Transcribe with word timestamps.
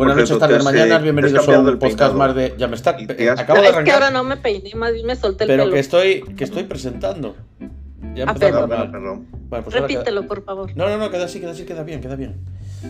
Buenas 0.00 0.16
noches, 0.16 0.38
tardes, 0.38 0.64
mañanas. 0.64 1.00
eh, 1.00 1.02
Bienvenidos 1.02 1.46
a 1.46 1.60
un 1.60 1.78
podcast 1.78 2.14
más 2.14 2.34
de. 2.34 2.54
Ya 2.56 2.68
me 2.68 2.74
está. 2.74 2.90
Acabo 2.92 3.10
de 3.18 3.26
Es 3.26 3.36
que 3.44 3.68
arrancar. 3.68 3.94
ahora 3.96 4.10
no 4.10 4.24
me 4.24 4.38
peiné, 4.38 4.74
más 4.74 4.94
bien 4.94 5.04
me 5.04 5.14
solté 5.14 5.44
el 5.44 5.48
Pero 5.48 5.64
pelo. 5.64 5.74
que 5.74 5.80
estoy, 5.80 6.22
que 6.38 6.44
estoy 6.44 6.62
presentando. 6.64 7.36
Ya 8.14 8.24
Ah, 8.26 8.34
perdón. 8.34 8.70
Perdón, 8.70 8.78
mal. 8.78 8.90
perdón. 8.90 9.26
Bueno, 9.50 9.64
pues 9.64 9.76
ahora 9.76 9.86
queda- 9.88 9.98
Repítelo, 9.98 10.26
por 10.26 10.42
favor. 10.42 10.74
No, 10.74 10.88
no, 10.88 10.96
no, 10.96 11.10
queda 11.10 11.26
así, 11.26 11.38
queda 11.38 11.50
así, 11.50 11.64
queda 11.66 11.82
bien, 11.82 12.00
queda 12.00 12.16
bien. 12.16 12.36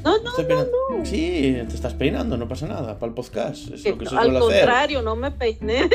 No, 0.05 0.23
no, 0.23 0.31
Estoy 0.31 0.45
peinando. 0.45 0.73
Sí, 1.03 1.59
te 1.69 1.75
estás 1.75 1.95
peinando, 1.95 2.37
no 2.37 2.47
pasa 2.47 2.69
nada. 2.69 2.97
Para 3.01 3.09
el 3.11 3.15
podcast. 3.17 3.73
Es 3.73 3.83
que 3.83 3.91
lo 3.91 3.99
que 3.99 4.07
se 4.07 4.17
al 4.17 4.23
suele 4.27 4.39
hacer. 4.39 4.61
contrario, 4.61 5.03
no 5.03 5.17
me 5.17 5.33
peiné. 5.33 5.91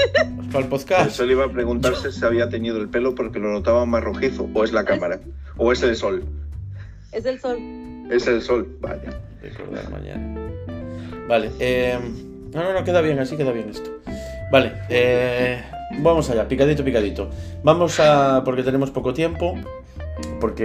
Para 0.51 0.65
el 0.65 0.69
podcast. 0.69 1.11
Eso 1.11 1.25
le 1.25 1.31
iba 1.31 1.45
a 1.45 1.49
preguntarse 1.49 2.11
si 2.11 2.25
había 2.25 2.49
teñido 2.49 2.75
el 2.77 2.89
pelo 2.89 3.15
porque 3.15 3.39
lo 3.39 3.53
notaba 3.53 3.85
más 3.85 4.03
rojizo. 4.03 4.49
O 4.53 4.65
es 4.65 4.73
la 4.73 4.83
cámara. 4.83 5.21
O 5.55 5.71
es 5.71 5.81
el 5.81 5.95
sol. 5.95 6.25
Es 7.13 7.25
el 7.25 7.39
sol. 7.39 7.57
Es 8.11 8.27
el 8.27 8.41
sol. 8.41 8.67
Vaya. 8.81 9.17
Recordar 9.41 9.89
mañana. 9.89 10.41
Vale, 11.27 11.51
eh, 11.59 11.97
no, 12.53 12.63
no, 12.63 12.73
no, 12.73 12.83
queda 12.83 13.01
bien, 13.01 13.19
así 13.19 13.35
queda 13.35 13.51
bien 13.51 13.69
esto. 13.69 13.89
Vale, 14.51 14.73
eh, 14.89 15.61
vamos 15.99 16.29
allá, 16.29 16.47
picadito, 16.47 16.83
picadito. 16.83 17.29
Vamos 17.63 17.99
a, 17.99 18.43
porque 18.45 18.61
tenemos 18.63 18.91
poco 18.91 19.13
tiempo, 19.13 19.55
porque 20.39 20.63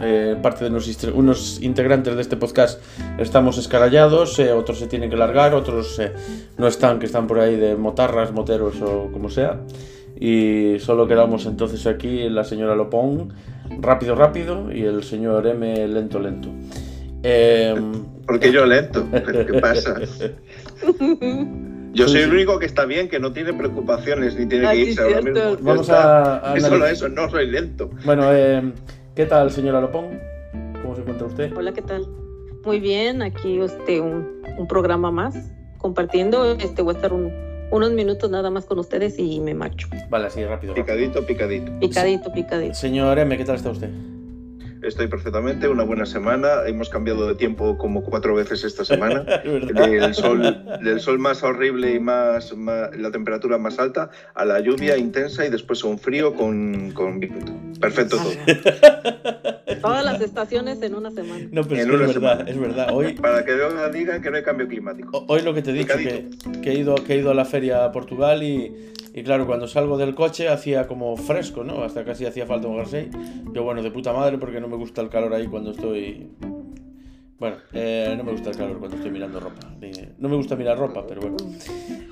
eh, 0.00 0.36
parte 0.40 0.64
de 0.64 0.70
istri- 0.70 1.12
unos 1.12 1.60
integrantes 1.62 2.14
de 2.14 2.22
este 2.22 2.36
podcast 2.36 2.80
estamos 3.18 3.58
escarallados, 3.58 4.38
eh, 4.38 4.52
otros 4.52 4.78
se 4.78 4.86
tienen 4.86 5.10
que 5.10 5.16
largar, 5.16 5.52
otros 5.54 5.98
eh, 5.98 6.12
no 6.56 6.68
están, 6.68 6.98
que 7.00 7.06
están 7.06 7.26
por 7.26 7.40
ahí 7.40 7.56
de 7.56 7.76
motarras, 7.76 8.32
moteros 8.32 8.80
o 8.80 9.10
como 9.12 9.28
sea. 9.30 9.60
Y 10.18 10.76
solo 10.78 11.06
quedamos 11.08 11.44
entonces 11.44 11.86
aquí 11.86 12.28
la 12.30 12.44
señora 12.44 12.74
Lopón, 12.76 13.34
rápido, 13.80 14.14
rápido, 14.14 14.72
y 14.72 14.82
el 14.84 15.02
señor 15.02 15.46
M, 15.46 15.86
lento, 15.88 16.18
lento. 16.20 16.48
Em, 17.22 17.92
Porque 18.26 18.52
yo 18.52 18.66
lento. 18.66 19.06
¿Qué 19.10 19.60
pasa? 19.60 19.94
Yo 21.92 22.08
soy 22.08 22.20
el 22.22 22.32
único 22.32 22.58
que 22.58 22.66
está 22.66 22.84
bien, 22.84 23.08
que 23.08 23.18
no 23.18 23.32
tiene 23.32 23.52
preocupaciones 23.54 24.36
ni 24.36 24.46
tiene 24.46 24.68
que 24.70 24.76
irse 24.76 25.00
ahora 25.02 25.22
mismo. 25.22 25.56
Vamos 25.60 25.82
está. 25.82 26.36
a, 26.36 26.52
a 26.52 26.56
Es 26.56 26.64
solo 26.64 26.86
eso, 26.86 27.08
no 27.08 27.30
soy 27.30 27.46
lento. 27.46 27.90
Bueno, 28.04 28.24
eh, 28.32 28.72
¿qué 29.14 29.26
tal, 29.26 29.50
señora 29.50 29.80
Lopón? 29.80 30.18
¿Cómo 30.82 30.94
se 30.94 31.00
encuentra 31.02 31.26
usted? 31.26 31.56
Hola, 31.56 31.72
¿qué 31.72 31.82
tal? 31.82 32.06
Muy 32.64 32.80
bien, 32.80 33.22
aquí 33.22 33.60
este 33.60 34.00
un, 34.00 34.42
un 34.58 34.66
programa 34.68 35.10
más 35.10 35.36
compartiendo. 35.78 36.52
Este 36.52 36.82
voy 36.82 36.94
a 36.94 36.96
estar 36.98 37.12
un- 37.12 37.32
unos 37.70 37.92
minutos 37.92 38.30
nada 38.30 38.50
más 38.50 38.64
con 38.66 38.78
ustedes 38.78 39.18
y 39.18 39.40
me 39.40 39.54
marcho. 39.54 39.88
Vale, 40.10 40.26
así, 40.26 40.44
rápido. 40.44 40.74
rápido. 40.74 40.84
Picadito, 40.84 41.26
picadito. 41.26 41.72
Picadito, 41.80 42.32
picadito. 42.32 42.74
Señor 42.74 43.18
M, 43.18 43.36
¿qué 43.38 43.44
tal 43.44 43.56
está 43.56 43.70
usted? 43.70 43.88
Estoy 44.86 45.08
perfectamente, 45.08 45.66
una 45.68 45.82
buena 45.82 46.06
semana. 46.06 46.64
Hemos 46.64 46.88
cambiado 46.88 47.26
de 47.26 47.34
tiempo 47.34 47.76
como 47.76 48.04
cuatro 48.04 48.36
veces 48.36 48.62
esta 48.62 48.84
semana. 48.84 49.24
Del 49.44 50.14
sol, 50.14 50.64
del 50.82 51.00
sol 51.00 51.18
más 51.18 51.42
horrible 51.42 51.94
y 51.94 51.98
más, 51.98 52.56
más- 52.56 52.96
la 52.96 53.10
temperatura 53.10 53.58
más 53.58 53.80
alta 53.80 54.10
a 54.34 54.44
la 54.44 54.60
lluvia 54.60 54.96
intensa 54.96 55.44
y 55.44 55.50
después 55.50 55.82
a 55.82 55.88
un 55.88 55.98
frío 55.98 56.34
con, 56.34 56.92
con 56.92 57.18
viento. 57.18 57.52
Perfecto 57.80 58.16
todo. 58.18 58.30
Todas 59.82 60.04
las 60.04 60.20
estaciones 60.20 60.80
en 60.82 60.94
una 60.94 61.10
semana. 61.10 61.48
No, 61.50 61.64
pero 61.64 61.76
es, 61.76 61.82
En 61.82 61.88
que 61.90 61.94
es 61.94 62.00
una 62.00 62.06
verdad, 62.06 62.12
semana. 62.38 62.50
es 62.50 62.58
verdad. 62.60 62.88
Hoy, 62.92 63.12
Para 63.20 63.44
que 63.44 63.52
luego 63.56 63.88
digan 63.88 64.22
que 64.22 64.30
no 64.30 64.36
hay 64.36 64.42
cambio 64.44 64.68
climático. 64.68 65.18
ho- 65.18 65.24
hoy 65.28 65.42
lo 65.42 65.52
que 65.52 65.62
te 65.62 65.70
he 65.70 65.74
dicho, 65.74 65.96
que, 65.98 66.30
que 66.62 66.70
he 66.70 66.74
ido, 66.78 66.94
que 66.94 67.14
he 67.14 67.18
ido 67.18 67.32
a 67.32 67.34
la 67.34 67.44
feria 67.44 67.84
a 67.84 67.90
Portugal 67.92 68.42
y, 68.44 68.92
y 69.16 69.22
claro, 69.24 69.46
cuando 69.46 69.66
salgo 69.66 69.96
del 69.96 70.14
coche 70.14 70.46
hacía 70.48 70.86
como 70.86 71.16
fresco, 71.16 71.64
¿no? 71.64 71.82
Hasta 71.82 72.04
casi 72.04 72.26
hacía 72.26 72.44
falta 72.46 72.68
un 72.68 72.76
jersey. 72.76 73.08
Yo, 73.52 73.64
bueno, 73.64 73.82
de 73.82 73.90
puta 73.90 74.12
madre 74.12 74.36
porque 74.36 74.60
no 74.60 74.68
me 74.68 74.76
gusta 74.76 75.00
el 75.00 75.08
calor 75.08 75.32
ahí 75.32 75.46
cuando 75.46 75.70
estoy... 75.70 76.28
Bueno, 77.38 77.56
eh, 77.72 78.14
no 78.16 78.24
me 78.24 78.32
gusta 78.32 78.50
el 78.50 78.56
calor 78.56 78.78
cuando 78.78 78.96
estoy 78.96 79.10
mirando 79.10 79.40
ropa. 79.40 79.60
No 80.18 80.28
me 80.28 80.36
gusta 80.36 80.54
mirar 80.54 80.78
ropa, 80.78 81.06
pero 81.06 81.22
bueno. 81.22 81.36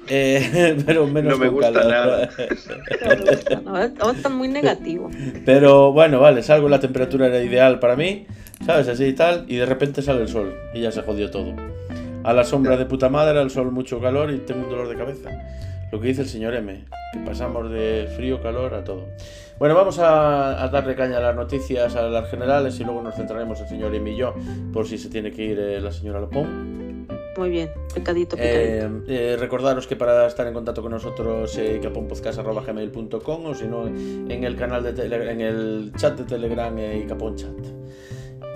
Eh, 0.09 0.77
pero 0.87 1.07
menos 1.07 1.33
No 1.33 1.39
me 1.39 1.47
con 1.47 1.55
gusta 1.57 1.73
calor. 1.73 1.91
nada. 1.91 2.31
No, 3.63 3.71
ahora 3.71 4.13
están 4.17 4.37
muy 4.37 4.49
negativo. 4.49 5.11
Pero 5.45 5.93
bueno, 5.93 6.21
vale, 6.21 6.43
salgo, 6.43 6.69
la 6.71 6.81
temperatura 6.81 7.27
era 7.27 7.43
ideal 7.43 7.81
para 7.81 7.97
mí, 7.97 8.27
¿sabes? 8.65 8.89
Así 8.89 9.05
y 9.05 9.13
tal, 9.13 9.45
y 9.47 9.57
de 9.57 9.67
repente 9.67 10.01
sale 10.03 10.23
el 10.23 10.29
sol 10.29 10.55
y 10.75 10.81
ya 10.81 10.91
se 10.91 11.03
jodió 11.03 11.31
todo. 11.31 11.55
A 12.23 12.33
la 12.33 12.45
sombra 12.45 12.77
de 12.79 12.87
puta 12.87 13.11
madre, 13.11 13.39
al 13.39 13.51
sol 13.51 13.71
mucho 13.73 14.01
calor 14.01 14.31
y 14.31 14.39
tengo 14.39 14.65
un 14.65 14.71
dolor 14.71 14.89
de 14.89 14.97
cabeza. 14.97 15.31
Lo 15.95 16.01
que 16.01 16.09
dice 16.09 16.23
el 16.23 16.29
señor 16.29 16.55
M, 16.57 16.87
que 17.13 17.21
pasamos 17.21 17.71
de 17.71 18.09
frío, 18.17 18.43
calor 18.43 18.75
a 18.75 18.83
todo. 18.83 19.05
Bueno, 19.61 19.77
vamos 19.77 20.01
a, 20.01 20.61
a 20.65 20.69
darle 20.69 20.97
caña 20.97 21.19
a 21.19 21.21
las 21.21 21.37
noticias, 21.37 21.95
a 21.95 22.03
las 22.09 22.29
generales, 22.29 22.81
y 22.81 22.85
luego 22.85 23.01
nos 23.01 23.15
centraremos 23.15 23.61
el 23.61 23.69
señor 23.69 23.95
M 23.95 24.11
y 24.11 24.17
yo, 24.17 24.35
por 24.73 24.89
si 24.89 24.99
se 24.99 25.09
tiene 25.09 25.31
que 25.31 25.45
ir 25.45 25.59
eh, 25.61 25.81
la 25.81 25.93
señora 25.93 26.19
Lopón. 26.19 27.07
Muy 27.37 27.49
bien, 27.49 27.71
picadito, 27.95 28.35
picadito. 28.37 28.41
Eh, 28.43 28.89
eh, 29.07 29.37
recordaros 29.39 29.87
que 29.87 29.95
para 29.95 30.27
estar 30.27 30.45
en 30.49 30.55
contacto 30.55 30.83
con 30.83 30.91
nosotros, 30.91 31.57
eh, 31.59 31.77
icaponpodcast.gmail.com 31.77 33.47
o 33.47 33.55
si 33.55 33.67
no, 33.69 33.87
en 33.87 34.43
el 34.43 34.57
canal 34.57 34.83
de 34.83 34.95
Tele- 34.95 35.31
en 35.31 35.41
el 35.43 35.93
chat 35.97 36.19
de 36.19 36.25
Telegram, 36.25 36.77
eh, 36.77 37.03
icaponchat. 37.05 37.55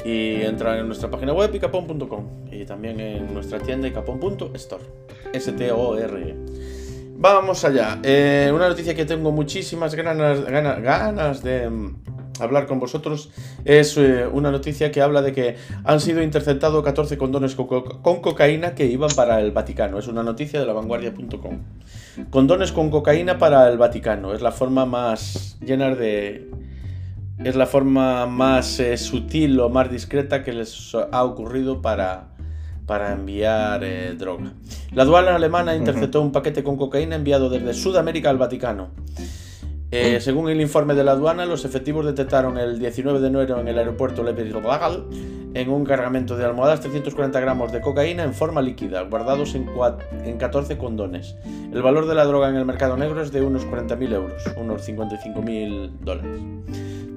Y 0.04 0.42
entrar 0.42 0.76
en 0.78 0.86
nuestra 0.88 1.08
página 1.08 1.32
web, 1.34 1.54
icapon.com. 1.54 2.48
Y 2.50 2.64
también 2.64 2.98
en 2.98 3.32
nuestra 3.32 3.60
tienda, 3.60 3.86
icapon.store. 3.86 4.82
S-T-O-R-E. 5.32 6.34
Vamos 7.20 7.64
allá. 7.64 7.98
Eh, 8.04 8.50
una 8.54 8.68
noticia 8.68 8.94
que 8.94 9.04
tengo 9.04 9.32
muchísimas 9.32 9.94
ganas, 9.96 11.42
de 11.42 11.68
mm, 11.68 11.96
hablar 12.40 12.66
con 12.66 12.78
vosotros 12.78 13.30
es 13.64 13.96
eh, 13.96 14.24
una 14.32 14.52
noticia 14.52 14.92
que 14.92 15.02
habla 15.02 15.20
de 15.22 15.32
que 15.32 15.56
han 15.84 16.00
sido 16.00 16.22
interceptados 16.22 16.84
14 16.84 17.18
condones 17.18 17.56
co- 17.56 17.66
co- 17.66 18.00
con 18.02 18.20
cocaína 18.20 18.76
que 18.76 18.86
iban 18.86 19.10
para 19.16 19.40
el 19.40 19.50
Vaticano. 19.50 19.98
Es 19.98 20.06
una 20.06 20.22
noticia 20.22 20.60
de 20.60 20.66
lavanguardia.com. 20.66 21.58
Condones 22.30 22.70
con 22.70 22.88
cocaína 22.90 23.36
para 23.38 23.68
el 23.68 23.78
Vaticano. 23.78 24.32
Es 24.32 24.40
la 24.40 24.52
forma 24.52 24.86
más 24.86 25.56
llena 25.60 25.94
de... 25.96 26.48
Es 27.44 27.54
la 27.56 27.66
forma 27.66 28.26
más 28.26 28.78
eh, 28.80 28.96
sutil 28.96 29.58
o 29.60 29.68
más 29.68 29.90
discreta 29.90 30.42
que 30.44 30.52
les 30.52 30.92
ha 31.12 31.22
ocurrido 31.24 31.80
para, 31.82 32.30
para 32.88 33.12
enviar 33.12 33.84
eh, 33.84 34.14
droga. 34.18 34.54
La 34.92 35.02
aduana 35.02 35.36
alemana 35.36 35.76
interceptó 35.76 36.22
un 36.22 36.32
paquete 36.32 36.64
con 36.64 36.76
cocaína 36.76 37.14
enviado 37.14 37.50
desde 37.50 37.74
Sudamérica 37.74 38.30
al 38.30 38.38
Vaticano. 38.38 38.88
Eh, 39.90 40.18
según 40.20 40.48
el 40.48 40.60
informe 40.60 40.94
de 40.94 41.04
la 41.04 41.12
aduana, 41.12 41.46
los 41.46 41.64
efectivos 41.64 42.04
detectaron 42.04 42.58
el 42.58 42.78
19 42.78 43.20
de 43.20 43.28
enero 43.28 43.60
en 43.60 43.68
el 43.68 43.78
aeropuerto 43.78 44.22
Leipzig 44.22 44.54
en 45.54 45.70
un 45.70 45.84
cargamento 45.84 46.36
de 46.36 46.44
almohadas 46.44 46.80
340 46.80 47.40
gramos 47.40 47.72
de 47.72 47.80
cocaína 47.80 48.22
en 48.22 48.34
forma 48.34 48.62
líquida, 48.62 49.02
guardados 49.02 49.54
en, 49.54 49.66
en 50.24 50.38
14 50.38 50.78
condones. 50.78 51.36
El 51.72 51.82
valor 51.82 52.06
de 52.06 52.14
la 52.14 52.24
droga 52.24 52.48
en 52.48 52.56
el 52.56 52.64
mercado 52.64 52.96
negro 52.96 53.22
es 53.22 53.32
de 53.32 53.42
unos 53.42 53.66
40.000 53.66 54.14
euros, 54.14 54.42
unos 54.56 54.86
55.000 54.88 55.90
dólares. 56.00 56.40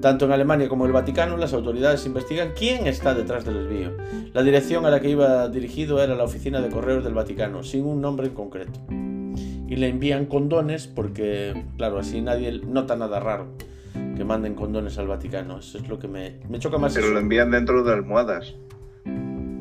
Tanto 0.02 0.24
en 0.24 0.32
Alemania 0.32 0.68
como 0.68 0.84
en 0.84 0.88
el 0.88 0.94
Vaticano, 0.94 1.36
las 1.36 1.52
autoridades 1.52 2.04
investigan 2.06 2.54
quién 2.58 2.88
está 2.88 3.14
detrás 3.14 3.44
del 3.44 3.54
desvío. 3.54 3.92
La 4.34 4.42
dirección 4.42 4.84
a 4.84 4.90
la 4.90 5.00
que 5.00 5.08
iba 5.08 5.48
dirigido 5.48 6.02
era 6.02 6.16
la 6.16 6.24
oficina 6.24 6.60
de 6.60 6.70
correos 6.70 7.04
del 7.04 7.14
Vaticano, 7.14 7.62
sin 7.62 7.84
un 7.84 8.00
nombre 8.00 8.26
en 8.26 8.34
concreto. 8.34 8.80
Y 8.90 9.76
le 9.76 9.86
envían 9.86 10.26
condones 10.26 10.88
porque, 10.88 11.66
claro, 11.76 11.98
así 11.98 12.20
nadie 12.20 12.60
nota 12.66 12.96
nada 12.96 13.20
raro 13.20 13.46
que 14.16 14.24
manden 14.24 14.56
condones 14.56 14.98
al 14.98 15.06
Vaticano. 15.06 15.60
Eso 15.60 15.78
es 15.78 15.88
lo 15.88 16.00
que 16.00 16.08
me, 16.08 16.40
me 16.48 16.58
choca 16.58 16.78
más. 16.78 16.94
Pero 16.94 17.06
eso. 17.06 17.14
lo 17.14 17.20
envían 17.20 17.52
dentro 17.52 17.84
de 17.84 17.92
almohadas. 17.92 18.56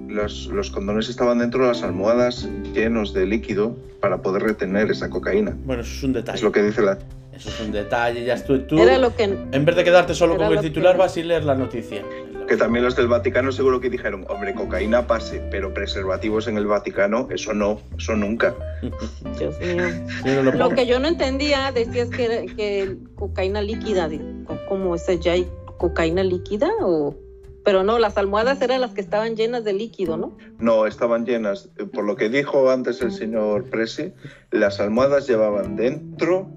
Los, 0.08 0.48
los 0.48 0.72
condones 0.72 1.08
estaban 1.08 1.38
dentro 1.38 1.62
de 1.62 1.68
las 1.68 1.84
almohadas 1.84 2.50
llenos 2.74 3.14
de 3.14 3.28
líquido 3.28 3.78
para 4.00 4.24
poder 4.24 4.42
retener 4.42 4.90
esa 4.90 5.12
cocaína. 5.12 5.56
Bueno, 5.66 5.84
eso 5.84 5.94
es 5.94 6.04
un 6.04 6.14
detalle. 6.14 6.38
Es 6.38 6.44
lo 6.44 6.52
que 6.52 6.64
dice 6.64 6.82
la... 6.82 6.98
Eso 7.42 7.50
es 7.50 7.60
un 7.60 7.72
detalle, 7.72 8.24
ya 8.24 8.36
estoy 8.36 8.60
tú. 8.60 8.78
Era 8.78 9.00
lo 9.00 9.16
que 9.16 9.24
En 9.24 9.66
vez 9.66 9.76
de 9.76 9.84
quedarte 9.84 10.14
solo 10.14 10.36
Era 10.36 10.48
con 10.48 10.58
el 10.58 10.64
titular, 10.64 10.94
que- 10.94 11.00
vas 11.00 11.18
y 11.18 11.24
leer 11.24 11.44
la 11.44 11.56
noticia. 11.56 12.04
Que 12.48 12.56
también 12.56 12.86
los 12.86 12.96
del 12.96 13.08
Vaticano 13.08 13.52
seguro 13.52 13.82
que 13.82 13.90
dijeron, 13.90 14.28
hombre, 14.30 14.54
cocaína 14.54 15.08
pase, 15.08 15.42
pero 15.50 15.74
preservativos 15.74 16.48
en 16.48 16.58
el 16.58 16.68
Vaticano, 16.68 17.28
eso 17.32 17.56
no, 17.56 17.82
eso 17.98 18.16
nunca. 18.16 18.54
Dios 19.40 19.60
mío. 19.60 20.44
No 20.44 20.52
lo 20.52 20.70
que 20.70 20.86
yo 20.86 21.00
no 21.00 21.08
entendía, 21.08 21.72
decías 21.72 22.10
que, 22.10 22.46
que 22.56 22.96
cocaína 23.16 23.64
líquida, 23.64 24.08
digo, 24.08 24.26
¿cómo 24.70 24.94
es 24.94 25.08
ya 25.20 25.32
hay 25.32 25.50
cocaína 25.80 26.24
líquida? 26.24 26.70
O... 26.82 27.16
Pero 27.64 27.84
no, 27.84 27.98
las 27.98 28.18
almohadas 28.18 28.62
eran 28.62 28.82
las 28.82 28.94
que 28.94 29.02
estaban 29.02 29.36
llenas 29.36 29.64
de 29.64 29.74
líquido, 29.74 30.18
¿no? 30.18 30.38
No, 30.60 30.86
estaban 30.86 31.26
llenas. 31.26 31.70
Por 31.92 32.06
lo 32.06 32.16
que 32.16 32.30
dijo 32.30 32.70
antes 32.70 33.02
el 33.02 33.12
señor 33.12 33.66
Presi, 33.70 34.14
las 34.52 34.80
almohadas 34.80 35.28
llevaban 35.28 35.76
dentro 35.76 36.48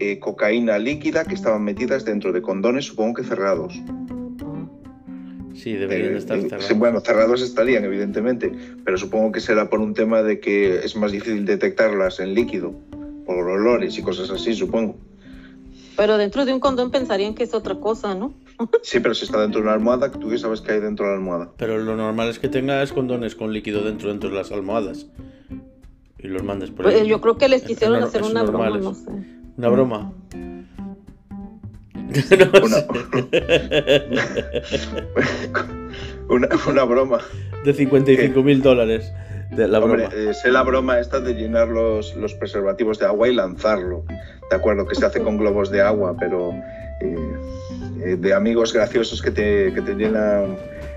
eh, 0.00 0.18
cocaína 0.18 0.78
líquida 0.78 1.24
que 1.24 1.34
estaban 1.34 1.62
metidas 1.62 2.04
dentro 2.04 2.32
de 2.32 2.42
condones, 2.42 2.86
supongo 2.86 3.14
que 3.14 3.24
cerrados. 3.24 3.74
Sí, 5.54 5.72
deberían 5.74 6.12
de 6.12 6.18
estar 6.18 6.38
Eh, 6.38 6.42
cerrados. 6.42 6.64
sí, 6.66 6.74
bueno, 6.74 7.00
cerrados 7.00 7.42
estarían, 7.42 7.84
evidentemente, 7.84 8.50
pero 8.84 8.96
supongo 8.96 9.30
que 9.32 9.40
será 9.40 9.68
por 9.68 9.80
un 9.80 9.92
tema 9.94 10.22
de 10.22 10.40
que 10.40 10.78
es 10.78 10.96
más 10.96 11.12
difícil 11.12 11.44
detectarlas 11.44 12.18
en 12.20 12.34
líquido, 12.34 12.72
por 13.26 13.36
olores 13.46 13.98
y 13.98 14.02
cosas 14.02 14.30
así, 14.30 14.54
supongo. 14.54 14.96
Pero 15.96 16.16
dentro 16.16 16.46
de 16.46 16.54
un 16.54 16.60
condón 16.60 16.90
pensarían 16.90 17.34
que 17.34 17.42
es 17.44 17.52
otra 17.52 17.74
cosa, 17.74 18.14
¿no? 18.14 18.32
Sí, 18.82 19.00
pero 19.00 19.14
si 19.14 19.24
está 19.26 19.40
dentro 19.40 19.60
de 19.60 19.66
una 19.66 19.74
almohada, 19.74 20.10
tú 20.10 20.30
que 20.30 20.38
sabes 20.38 20.60
que 20.62 20.72
hay 20.72 20.80
dentro 20.80 21.04
de 21.06 21.12
la 21.12 21.16
almohada. 21.18 21.50
Pero 21.58 21.76
lo 21.78 21.94
normal 21.96 22.28
es 22.30 22.38
que 22.38 22.48
tengas 22.48 22.92
condones 22.92 23.34
con 23.34 23.52
líquido 23.52 23.82
dentro 23.84 24.08
dentro 24.08 24.30
de 24.30 24.36
las 24.36 24.50
almohadas. 24.52 25.06
Y 26.18 26.28
los 26.28 26.42
mandes 26.42 26.70
por 26.70 26.84
Pues, 26.84 27.00
ahí. 27.00 27.08
yo 27.08 27.20
creo 27.20 27.36
que 27.36 27.48
les 27.48 27.62
Es 27.62 27.68
quisieron 27.68 28.02
hacer 28.02 28.22
es 28.22 28.30
una 28.30 28.42
broma, 28.44 28.70
normales. 28.70 28.84
no 28.84 28.94
sé. 28.94 29.39
Una 29.60 29.68
broma. 29.68 30.10
Una, 32.62 32.86
una, 36.30 36.48
una 36.66 36.84
broma. 36.84 37.18
De 37.64 37.74
55 37.74 38.42
mil 38.42 38.62
dólares. 38.62 39.12
De 39.50 39.68
la 39.68 39.80
Hombre, 39.80 40.06
broma. 40.08 40.30
eh, 40.30 40.32
sé 40.32 40.50
la 40.50 40.62
broma 40.62 40.98
esta 40.98 41.20
de 41.20 41.34
llenar 41.34 41.68
los, 41.68 42.16
los 42.16 42.32
preservativos 42.34 42.98
de 42.98 43.04
agua 43.06 43.28
y 43.28 43.34
lanzarlo. 43.34 44.04
De 44.48 44.56
acuerdo, 44.56 44.86
que 44.86 44.94
se 44.94 45.04
hace 45.04 45.20
con 45.20 45.36
globos 45.36 45.70
de 45.70 45.82
agua, 45.82 46.16
pero 46.18 46.52
eh, 47.02 47.16
eh, 48.02 48.16
de 48.18 48.32
amigos 48.32 48.72
graciosos 48.72 49.20
que 49.20 49.30
te, 49.30 49.74
que 49.74 49.82
te 49.82 49.94
llenan 49.94 50.56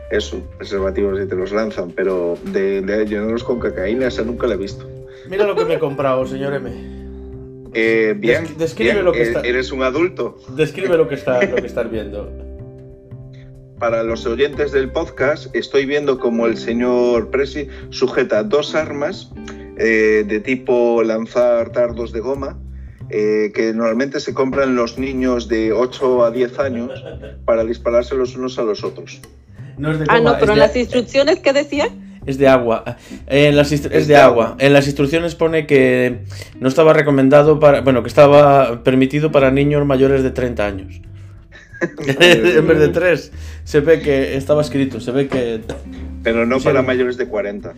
eso, 0.09 0.41
preservativos 0.57 1.19
y 1.21 1.27
te 1.27 1.35
los 1.35 1.51
lanzan, 1.51 1.91
pero 1.91 2.37
de, 2.45 2.81
de 2.81 3.05
llenarlos 3.05 3.43
con 3.43 3.59
cocaína, 3.59 4.07
esa 4.07 4.23
nunca 4.23 4.47
la 4.47 4.53
he 4.53 4.57
visto. 4.57 4.87
Mira 5.27 5.45
lo 5.45 5.53
que 5.53 5.65
me 5.65 5.73
he 5.73 5.79
comprado, 5.79 6.25
señor 6.25 6.53
M. 6.53 7.02
Eh, 7.73 8.13
bien, 8.17 8.43
Des- 8.43 8.57
describe 8.57 8.93
bien, 8.93 9.05
lo 9.05 9.11
que 9.11 9.19
eh, 9.19 9.27
está- 9.27 9.41
eres 9.41 9.71
un 9.71 9.81
adulto. 9.83 10.37
Describe 10.55 10.97
lo 10.97 11.07
que 11.07 11.15
está, 11.15 11.41
lo 11.43 11.55
que 11.55 11.65
estás 11.67 11.89
viendo. 11.89 12.31
Para 13.79 14.03
los 14.03 14.25
oyentes 14.25 14.71
del 14.71 14.91
podcast, 14.91 15.53
estoy 15.55 15.85
viendo 15.85 16.17
como 16.19 16.45
el 16.45 16.57
señor 16.57 17.31
Presi 17.31 17.67
sujeta 17.89 18.43
dos 18.43 18.75
armas 18.75 19.31
eh, 19.77 20.23
de 20.25 20.39
tipo 20.39 21.03
lanzar 21.03 21.71
dardos 21.73 22.13
de 22.13 22.19
goma, 22.21 22.57
eh, 23.09 23.51
que 23.53 23.73
normalmente 23.73 24.19
se 24.21 24.33
compran 24.33 24.75
los 24.75 24.97
niños 24.97 25.49
de 25.49 25.73
8 25.73 26.23
a 26.23 26.31
10 26.31 26.59
años 26.59 27.03
para 27.45 27.65
dispararse 27.65 28.15
los 28.15 28.35
unos 28.35 28.57
a 28.57 28.63
los 28.63 28.83
otros. 28.83 29.19
No 29.77 29.91
es 29.91 29.99
de 29.99 30.05
Ah, 30.07 30.19
no, 30.21 30.33
pero 30.39 30.51
es, 30.51 30.57
en 30.57 30.59
las 30.59 30.75
instrucciones, 30.75 31.39
¿qué 31.39 31.51
decía? 31.51 31.89
Es 32.25 32.37
de 32.37 32.47
agua. 32.47 32.97
En 33.27 33.55
las 33.55 33.71
es, 33.71 33.85
Es 33.85 34.07
de 34.07 34.15
agua. 34.15 34.45
agua. 34.45 34.57
En 34.59 34.73
las 34.73 34.85
instrucciones 34.87 35.35
pone 35.35 35.65
que 35.67 36.23
no 36.59 36.67
estaba 36.67 36.93
recomendado 36.93 37.59
para. 37.59 37.81
Bueno, 37.81 38.01
que 38.03 38.07
estaba 38.07 38.83
permitido 38.83 39.31
para 39.31 39.51
niños 39.51 39.85
mayores 39.85 40.23
de 40.23 40.31
30 40.31 40.65
años. 40.65 41.01
en 42.07 42.67
vez 42.67 42.79
de 42.79 42.87
3, 42.89 43.31
se 43.65 43.79
ve 43.81 43.99
que 43.99 44.37
estaba 44.37 44.61
escrito, 44.61 44.99
se 44.99 45.11
ve 45.11 45.27
que. 45.27 45.61
Pero 46.23 46.45
no 46.45 46.59
para 46.59 46.81
mayores 46.81 47.17
de 47.17 47.27
40. 47.27 47.73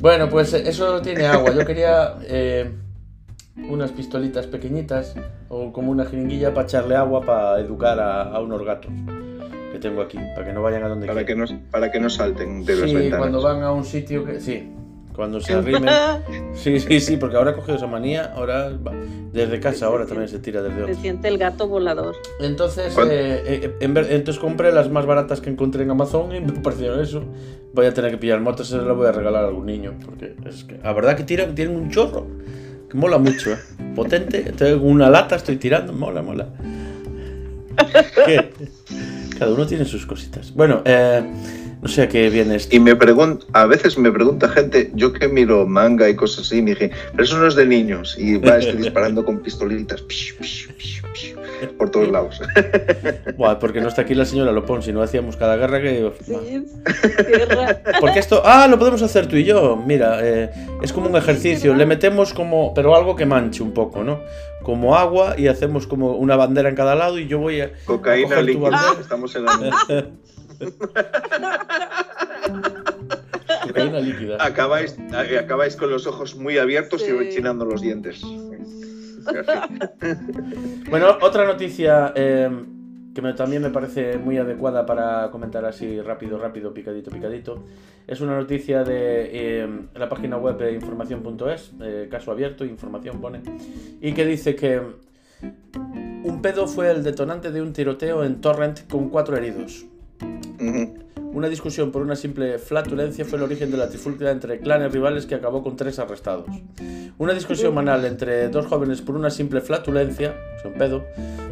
Bueno, 0.00 0.28
pues 0.28 0.54
eh, 0.54 0.62
eso 0.66 1.02
tiene 1.02 1.26
agua. 1.26 1.52
Yo 1.52 1.66
quería 1.66 2.14
eh, 2.22 2.70
unas 3.68 3.90
pistolitas 3.90 4.46
pequeñitas 4.46 5.16
o 5.48 5.72
como 5.72 5.90
una 5.90 6.04
jeringuilla 6.04 6.54
para 6.54 6.66
echarle 6.66 6.94
agua 6.94 7.22
para 7.22 7.58
educar 7.60 7.98
a, 7.98 8.22
a 8.22 8.40
unos 8.40 8.64
gatos 8.64 8.92
que 9.78 9.88
tengo 9.88 10.02
aquí, 10.02 10.18
para 10.34 10.46
que 10.46 10.52
no 10.52 10.62
vayan 10.62 10.82
a 10.84 10.88
donde 10.88 11.06
Para 11.06 11.20
que 11.24 11.34
quieran. 11.34 11.54
no, 11.62 11.70
para 11.70 11.90
que 11.90 12.00
no 12.00 12.10
salten 12.10 12.64
de 12.64 12.76
las 12.76 12.88
Sí, 12.90 12.94
ventanas. 12.96 13.18
cuando 13.18 13.42
van 13.42 13.62
a 13.62 13.72
un 13.72 13.84
sitio 13.84 14.24
que. 14.24 14.40
Sí, 14.40 14.68
cuando 15.14 15.40
se 15.40 15.54
arrimen. 15.54 15.84
Sí, 16.54 16.80
sí, 16.80 17.00
sí, 17.00 17.16
porque 17.16 17.36
ahora 17.36 17.52
he 17.52 17.54
cogido 17.54 17.76
esa 17.76 17.86
manía, 17.86 18.32
ahora 18.34 18.70
va. 18.70 18.92
desde 19.32 19.60
casa 19.60 19.86
ahora 19.86 20.06
también 20.06 20.28
se 20.28 20.38
tira 20.40 20.60
desde 20.62 20.76
Se 20.76 20.82
otro. 20.82 20.94
siente 20.96 21.28
el 21.28 21.38
gato 21.38 21.68
volador. 21.68 22.16
Entonces, 22.40 22.92
¿Cuándo? 22.94 23.14
eh, 23.14 23.42
eh, 23.44 23.74
en 23.80 23.94
ver- 23.94 24.08
entonces 24.10 24.40
compré 24.40 24.72
las 24.72 24.90
más 24.90 25.06
baratas 25.06 25.40
que 25.40 25.50
encontré 25.50 25.84
en 25.84 25.90
Amazon 25.90 26.34
y 26.34 26.40
me 26.40 26.52
parecieron 26.62 27.00
eso. 27.00 27.22
Voy 27.74 27.86
a 27.86 27.94
tener 27.94 28.10
que 28.10 28.16
pillar 28.18 28.40
motos, 28.40 28.68
se 28.68 28.76
las 28.78 28.96
voy 28.96 29.06
a 29.06 29.12
regalar 29.12 29.44
a 29.44 29.48
algún 29.48 29.66
niño, 29.66 29.94
porque 30.04 30.34
es 30.46 30.64
que 30.64 30.78
la 30.82 30.92
verdad 30.92 31.16
que 31.16 31.22
tiran, 31.22 31.54
tienen 31.54 31.76
un 31.76 31.90
chorro, 31.90 32.26
que 32.90 32.96
mola 32.96 33.18
mucho, 33.18 33.52
¿eh? 33.52 33.56
Potente, 33.94 34.40
tengo 34.56 34.86
una 34.86 35.08
lata, 35.10 35.36
estoy 35.36 35.56
tirando, 35.56 35.92
mola, 35.92 36.22
mola. 36.22 36.48
¿Qué? 38.26 38.50
Cada 39.38 39.52
uno 39.52 39.66
tiene 39.66 39.84
sus 39.84 40.04
cositas. 40.06 40.52
Bueno, 40.52 40.82
eh, 40.84 41.22
no 41.80 41.88
sé 41.88 42.02
a 42.02 42.08
qué 42.08 42.28
viene 42.28 42.56
esto. 42.56 42.74
Y 42.74 42.80
me 42.80 42.96
pregunta, 42.96 43.46
a 43.52 43.66
veces 43.66 43.98
me 43.98 44.10
pregunta 44.10 44.48
gente, 44.48 44.90
yo 44.94 45.12
que 45.12 45.28
miro 45.28 45.66
manga 45.66 46.08
y 46.08 46.16
cosas 46.16 46.46
así, 46.46 46.60
me 46.60 46.70
dije, 46.70 46.90
pero 47.12 47.24
eso 47.24 47.38
no 47.38 47.46
es 47.46 47.54
de 47.54 47.66
niños. 47.66 48.16
Y 48.18 48.36
va 48.38 48.58
este 48.58 48.76
disparando 48.76 49.24
con 49.24 49.40
pistolitas 49.40 50.02
por 51.76 51.90
todos 51.90 52.08
lados. 52.08 52.40
Buah, 53.36 53.58
porque 53.58 53.80
no 53.80 53.88
está 53.88 54.02
aquí 54.02 54.14
la 54.14 54.24
señora 54.24 54.52
Lopón, 54.52 54.82
si 54.82 54.92
no 54.92 55.02
hacíamos 55.02 55.36
cada 55.36 55.56
guerra 55.56 55.80
que... 55.80 56.12
Sí. 56.24 56.66
Porque 58.00 58.18
esto, 58.18 58.42
ah, 58.44 58.66
lo 58.68 58.78
podemos 58.78 59.02
hacer 59.02 59.26
tú 59.26 59.36
y 59.36 59.44
yo. 59.44 59.76
Mira, 59.76 60.18
eh, 60.22 60.50
es 60.82 60.92
como 60.92 61.08
un 61.08 61.16
ejercicio. 61.16 61.74
Le 61.74 61.86
metemos 61.86 62.32
como, 62.32 62.74
pero 62.74 62.94
algo 62.94 63.16
que 63.16 63.26
manche 63.26 63.62
un 63.62 63.72
poco, 63.72 64.04
¿no? 64.04 64.20
Como 64.68 64.94
agua 64.94 65.34
y 65.38 65.46
hacemos 65.46 65.86
como 65.86 66.16
una 66.18 66.36
bandera 66.36 66.68
en 66.68 66.74
cada 66.74 66.94
lado 66.94 67.18
y 67.18 67.26
yo 67.26 67.38
voy 67.38 67.62
a. 67.62 67.72
Cocaína 67.86 68.28
coger 68.28 68.40
tu 68.40 68.46
líquida, 68.52 68.68
bandera. 68.68 69.00
estamos 69.00 69.34
en 69.34 69.44
la... 69.46 69.74
Cocaína 73.66 74.00
líquida. 74.00 74.36
Acabáis, 74.44 74.94
a- 75.14 75.40
acabáis 75.40 75.74
con 75.74 75.88
los 75.88 76.06
ojos 76.06 76.36
muy 76.36 76.58
abiertos 76.58 77.02
y 77.08 77.12
rechinando 77.12 77.64
los 77.64 77.80
dientes. 77.80 78.20
Bueno, 80.90 81.18
otra 81.20 81.44
noticia 81.46 82.12
eh, 82.14 82.48
que 83.22 83.32
también 83.32 83.62
me 83.62 83.70
parece 83.70 84.16
muy 84.16 84.38
adecuada 84.38 84.86
para 84.86 85.30
comentar 85.30 85.64
así 85.64 86.00
rápido, 86.00 86.38
rápido, 86.38 86.72
picadito, 86.72 87.10
picadito. 87.10 87.64
Es 88.06 88.20
una 88.20 88.36
noticia 88.36 88.84
de 88.84 89.30
eh, 89.32 89.68
la 89.94 90.08
página 90.08 90.36
web 90.36 90.56
de 90.58 90.72
información.es, 90.72 91.72
eh, 91.82 92.08
caso 92.10 92.30
abierto, 92.30 92.64
información 92.64 93.20
pone, 93.20 93.42
y 94.00 94.12
que 94.12 94.24
dice 94.24 94.54
que 94.54 94.80
un 95.42 96.40
pedo 96.42 96.66
fue 96.68 96.90
el 96.90 97.02
detonante 97.02 97.50
de 97.50 97.60
un 97.60 97.72
tiroteo 97.72 98.24
en 98.24 98.40
Torrent 98.40 98.88
con 98.88 99.08
cuatro 99.08 99.36
heridos. 99.36 99.84
Ujú. 100.60 101.07
Una 101.32 101.48
discusión 101.48 101.92
por 101.92 102.02
una 102.02 102.16
simple 102.16 102.58
flatulencia 102.58 103.24
fue 103.24 103.38
el 103.38 103.44
origen 103.44 103.70
de 103.70 103.76
la 103.76 103.88
trifulca 103.88 104.30
entre 104.30 104.58
clanes 104.60 104.90
rivales 104.92 105.26
que 105.26 105.34
acabó 105.34 105.62
con 105.62 105.76
tres 105.76 105.98
arrestados. 105.98 106.46
Una 107.18 107.34
discusión 107.34 107.74
banal 107.74 108.04
entre 108.04 108.48
dos 108.48 108.66
jóvenes 108.66 109.02
por 109.02 109.14
una 109.14 109.30
simple 109.30 109.60
flatulencia, 109.60 110.34
son 110.62 110.74
pedo, 110.74 111.04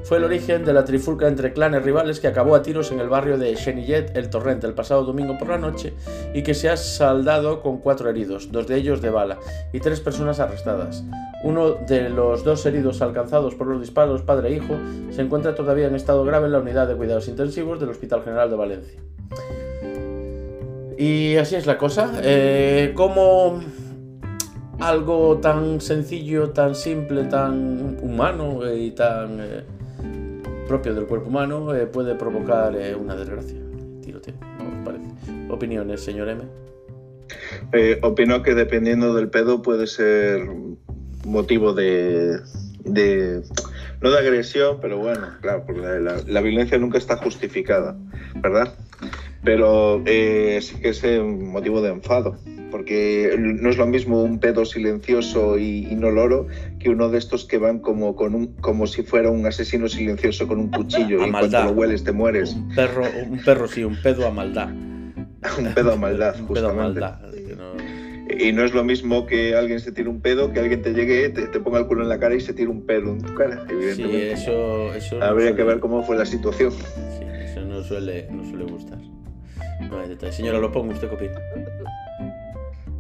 fue 0.05 0.19
el 0.19 0.25
origen 0.25 0.65
de 0.65 0.73
la 0.73 0.85
trifulca 0.85 1.29
entre 1.29 1.53
clanes 1.53 1.85
rivales 1.85 2.21
que 2.21 2.29
acabó 2.29 2.55
a 2.55 2.63
tiros 2.63 2.91
en 2.91 3.01
el 3.01 3.09
barrio 3.09 3.39
de 3.39 3.55
Chenillet, 3.55 4.17
el 4.17 4.31
Torrente, 4.31 4.67
el 4.67 4.75
pasado 4.75 5.05
domingo 5.05 5.37
por 5.37 5.49
la 5.49 5.59
noche 5.59 5.95
y 6.33 6.43
que 6.43 6.55
se 6.55 6.69
ha 6.69 6.77
saldado 6.77 7.61
con 7.61 7.79
cuatro 7.79 8.09
heridos, 8.09 8.51
dos 8.51 8.67
de 8.67 8.77
ellos 8.77 9.03
de 9.03 9.11
bala, 9.11 9.39
y 9.73 9.81
tres 9.81 10.01
personas 10.01 10.41
arrestadas. 10.41 11.05
Uno 11.45 11.73
de 11.87 12.09
los 12.09 12.45
dos 12.45 12.65
heridos 12.67 13.03
alcanzados 13.03 13.55
por 13.55 13.67
los 13.67 13.81
disparos, 13.81 14.23
padre 14.23 14.49
e 14.49 14.57
hijo, 14.57 14.77
se 15.11 15.23
encuentra 15.23 15.55
todavía 15.55 15.87
en 15.87 15.95
estado 15.95 16.25
grave 16.25 16.47
en 16.47 16.53
la 16.53 16.61
unidad 16.61 16.89
de 16.89 16.97
cuidados 16.97 17.29
intensivos 17.29 17.79
del 17.79 17.91
Hospital 17.91 18.23
General 18.23 18.49
de 18.49 18.57
Valencia. 18.57 19.01
Y 20.99 21.37
así 21.37 21.57
es 21.57 21.67
la 21.67 21.77
cosa. 21.79 22.21
Eh, 22.23 22.93
¿Cómo 22.95 23.61
algo 24.81 25.39
tan 25.39 25.81
sencillo, 25.81 26.51
tan 26.51 26.75
simple, 26.75 27.25
tan 27.25 27.99
humano 28.03 28.65
eh, 28.67 28.79
y 28.79 28.91
tan 28.93 29.39
eh, 29.41 29.63
propio 30.69 30.95
del 30.95 31.07
cuerpo 31.07 31.29
humano 31.29 31.75
eh, 31.75 31.87
puede 31.87 32.15
provocar 32.15 32.75
una 32.99 33.15
desgracia? 33.17 33.59
Tiroteo, 34.03 34.35
¿no 34.59 34.79
os 34.81 34.85
parece? 34.85 35.53
Opiniones, 35.53 36.03
señor 36.03 36.29
M. 36.29 36.43
Opino 38.03 38.43
que 38.43 38.55
dependiendo 38.55 39.15
del 39.15 39.29
pedo 39.29 39.61
puede 39.63 39.87
ser 39.87 40.47
motivo 41.25 41.73
de, 41.75 42.39
de- 42.85 43.43
no 44.01 44.11
de 44.11 44.19
agresión, 44.19 44.79
pero 44.81 44.99
bueno, 44.99 45.29
claro, 45.41 45.65
porque 45.67 45.81
la 46.27 46.41
violencia 46.41 46.79
nunca 46.79 46.99
está 46.99 47.17
justificada, 47.17 47.97
¿verdad? 48.37 48.75
Pero 49.47 50.03
eh, 50.07 50.59
sí 50.61 50.75
que 50.83 50.89
es 50.91 51.03
eh, 51.05 51.21
un 51.21 51.53
motivo 51.53 51.81
de 51.81 51.91
enfado, 51.91 52.37
porque 52.73 53.35
no 53.39 53.71
es 53.71 53.79
lo 53.79 53.87
mismo 53.87 54.21
un 54.23 54.41
pedo 54.41 54.65
silencioso 54.65 55.57
y 55.57 55.87
inoloro 55.89 56.49
que 56.81 56.91
uno 56.91 57.09
de 57.09 57.19
estos 57.19 57.45
que 57.45 57.57
van 57.57 57.79
como, 57.79 58.17
con 58.17 58.35
un, 58.35 58.49
como 58.57 58.89
si 58.89 59.05
fuera 59.05 59.31
un 59.31 59.47
asesino 59.47 59.89
silencioso 59.89 60.49
con 60.49 60.59
un 60.59 60.71
cuchillo 60.73 61.23
A 61.23 61.29
y 61.29 61.31
maldad. 61.31 61.65
lo 61.67 61.71
hueles 61.71 62.03
te 62.03 62.11
mueres. 62.11 62.55
Un 62.55 62.75
perro, 62.75 63.05
un 63.31 63.39
perro 63.39 63.69
sí, 63.69 63.85
un 63.85 63.97
pedo 64.03 64.27
a 64.27 64.31
maldad. 64.33 64.69
Un 65.59 65.73
pedo 65.75 65.93
a 65.93 65.97
maldad, 65.97 66.35
Un 66.41 66.49
pedo 66.49 66.67
a 66.67 66.73
justamente. 66.73 67.01
maldad. 67.01 67.31
que 67.33 67.55
no- 67.55 68.47
Y 68.49 68.53
no 68.53 68.65
es 68.65 68.75
lo 68.75 68.83
mismo 68.83 69.27
que 69.27 69.55
alguien 69.55 69.79
se 69.79 69.93
tire 69.93 70.09
un 70.09 70.21
pedo, 70.21 70.53
que 70.53 70.59
alguien 70.59 70.83
te 70.83 70.93
llegue, 70.93 71.29
te, 71.29 71.47
te 71.47 71.61
ponga 71.61 71.79
el 71.79 71.87
culo 71.87 72.03
en 72.03 72.09
la 72.09 72.19
cara 72.19 72.35
y 72.35 72.41
se 72.41 72.53
tire 72.53 72.69
un 72.69 72.85
pedo 72.85 73.13
en 73.13 73.23
tu 73.23 73.33
cara, 73.35 73.65
Sí, 73.69 73.75
evidentemente. 73.75 74.33
eso, 74.33 74.93
eso 74.93 75.19
no 75.21 75.25
Habría 75.25 75.55
que 75.55 75.63
ver 75.63 75.79
cómo 75.79 76.03
fue 76.03 76.17
la 76.17 76.27
situación. 76.27 76.73
Sí, 76.73 77.25
eso 77.45 77.61
no 77.61 77.81
suele, 77.85 78.27
no 78.33 78.43
suele 78.45 78.65
gustar. 78.65 78.99
No 79.81 80.01
hay 80.01 80.09
detalle. 80.09 80.33
Señora, 80.33 80.59
lo 80.59 80.73
pongo, 80.73 80.93
¿usted 80.93 81.09
qué 81.09 81.15
opina? 81.15 81.41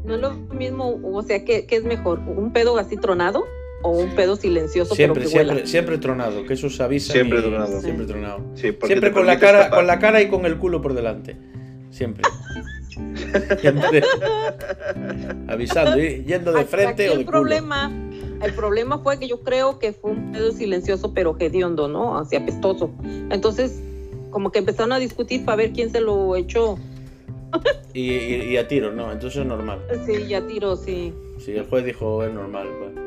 No 0.04 0.14
es 0.14 0.20
lo 0.20 0.30
mismo, 0.34 1.00
o 1.02 1.22
sea, 1.22 1.44
¿qué, 1.44 1.66
qué 1.66 1.76
es 1.76 1.84
mejor? 1.84 2.20
¿Un 2.20 2.52
pedo 2.52 2.78
así 2.78 2.96
tronado 2.96 3.44
o 3.82 3.90
un 3.90 4.10
pedo 4.14 4.36
silencioso 4.36 4.94
Siempre, 4.94 5.20
pero 5.22 5.30
que 5.32 5.36
huela? 5.38 5.52
siempre, 5.54 5.70
siempre 5.70 5.98
tronado, 5.98 6.46
que 6.46 6.54
eso 6.54 6.70
se 6.70 6.82
avisa. 6.82 7.12
Siempre 7.12 7.40
y- 7.40 7.42
tronado. 7.42 7.80
Siempre 7.80 8.06
tronado. 8.06 8.40
Sí, 8.54 8.76
Siempre 8.84 9.12
con 9.12 9.26
la, 9.26 9.38
cara, 9.38 9.58
escapar. 9.62 9.78
con 9.80 9.86
la 9.86 9.98
cara 9.98 10.22
y 10.22 10.28
con 10.28 10.46
el 10.46 10.58
culo 10.58 10.80
por 10.80 10.94
delante. 10.94 11.36
Siempre. 11.90 12.22
Siempre. 13.60 14.02
Avisando, 15.48 15.98
y 16.02 16.24
yendo 16.24 16.52
de 16.52 16.64
frente 16.64 17.08
o 17.10 17.14
de 17.14 17.20
el 17.20 17.26
culo. 17.26 17.40
problema, 17.40 17.90
el 18.42 18.52
problema 18.54 18.98
fue 18.98 19.18
que 19.18 19.28
yo 19.28 19.40
creo 19.42 19.78
que 19.78 19.92
fue 19.92 20.12
un 20.12 20.32
pedo 20.32 20.52
silencioso 20.52 21.12
pero 21.14 21.36
hediondo, 21.38 21.88
¿no? 21.88 22.18
Así 22.18 22.36
apestoso. 22.36 22.90
Entonces, 23.30 23.82
como 24.36 24.52
que 24.52 24.58
empezaron 24.58 24.92
a 24.92 24.98
discutir 24.98 25.46
para 25.46 25.56
ver 25.56 25.72
quién 25.72 25.88
se 25.90 25.98
lo 25.98 26.36
echó. 26.36 26.76
Y, 27.94 28.10
y- 28.12 28.42
y 28.50 28.56
a 28.58 28.68
tiro, 28.68 28.92
¿no? 28.92 29.10
Entonces 29.10 29.40
es 29.40 29.46
normal. 29.46 29.78
Sí, 30.04 30.26
ya 30.28 30.46
tiró, 30.46 30.76
sí. 30.76 31.14
Si 31.38 31.52
el 31.52 31.64
juez 31.64 31.86
dijo 31.86 32.22
es 32.22 32.34
normal, 32.34 32.68
bueno, 32.78 33.00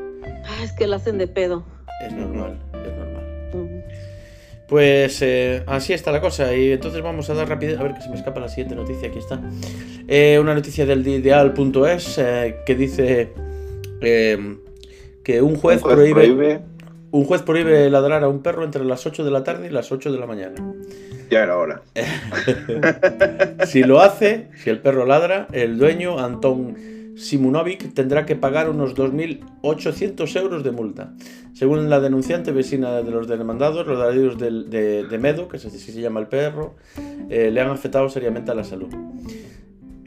Ah, 0.44 0.64
es 0.64 0.72
que 0.72 0.88
la 0.88 0.96
hacen 0.96 1.18
de 1.18 1.28
pedo. 1.28 1.62
es 2.04 2.12
normal, 2.12 2.58
es 2.84 2.92
normal. 2.96 3.84
Pues 4.66 5.22
eh, 5.22 5.62
así 5.68 5.92
está 5.92 6.10
la 6.10 6.20
cosa. 6.20 6.52
Y 6.56 6.72
entonces 6.72 7.00
vamos 7.00 7.30
a 7.30 7.34
dar 7.34 7.48
rápido. 7.48 7.78
A 7.78 7.84
ver 7.84 7.94
que 7.94 8.02
se 8.02 8.08
me 8.08 8.16
escapa 8.16 8.40
la 8.40 8.48
siguiente 8.48 8.74
noticia. 8.74 9.06
Aquí 9.08 9.20
está. 9.20 9.40
Eh, 10.08 10.36
una 10.40 10.52
noticia 10.54 10.84
del 10.84 11.06
ideal.es 11.06 12.18
eh, 12.18 12.56
que 12.66 12.74
dice 12.74 13.32
eh, 14.00 14.56
que 15.22 15.40
un 15.42 15.54
juez, 15.54 15.76
Un 15.76 15.82
juez 15.82 15.94
prohíbe, 15.94 16.12
prohíbe, 16.14 16.60
un 17.12 17.24
juez 17.24 17.42
prohíbe 17.42 17.88
ladrar 17.88 18.24
a 18.24 18.28
un 18.28 18.42
perro 18.42 18.64
entre 18.64 18.84
las 18.84 19.06
8 19.06 19.22
de 19.22 19.30
la 19.30 19.44
tarde 19.44 19.68
y 19.68 19.70
las 19.70 19.92
8 19.92 20.10
de 20.10 20.18
la 20.18 20.26
mañana. 20.26 20.54
Ya 21.30 21.42
era 21.42 21.56
hora. 21.56 21.82
Si 23.66 23.82
lo 23.84 24.00
hace, 24.00 24.48
si 24.56 24.70
el 24.70 24.80
perro 24.80 25.06
ladra, 25.06 25.46
el 25.52 25.78
dueño, 25.78 26.18
Anton 26.18 26.76
Simunovic, 27.16 27.92
tendrá 27.94 28.24
que 28.26 28.34
pagar 28.36 28.68
unos 28.70 28.94
2.800 28.96 30.40
euros 30.40 30.64
de 30.64 30.70
multa. 30.72 31.12
Según 31.52 31.90
la 31.90 32.00
denunciante 32.00 32.52
vecina 32.52 33.02
de 33.02 33.10
los 33.10 33.28
demandados, 33.28 33.86
los 33.86 33.98
ladridos 33.98 34.38
de, 34.38 35.04
de 35.04 35.18
Medo, 35.18 35.48
que 35.48 35.58
es 35.58 35.66
así 35.66 35.78
se 35.78 36.00
llama 36.00 36.20
el 36.20 36.26
perro, 36.26 36.76
eh, 37.28 37.50
le 37.50 37.60
han 37.60 37.70
afectado 37.70 38.08
seriamente 38.08 38.50
a 38.50 38.54
la 38.54 38.64
salud. 38.64 38.88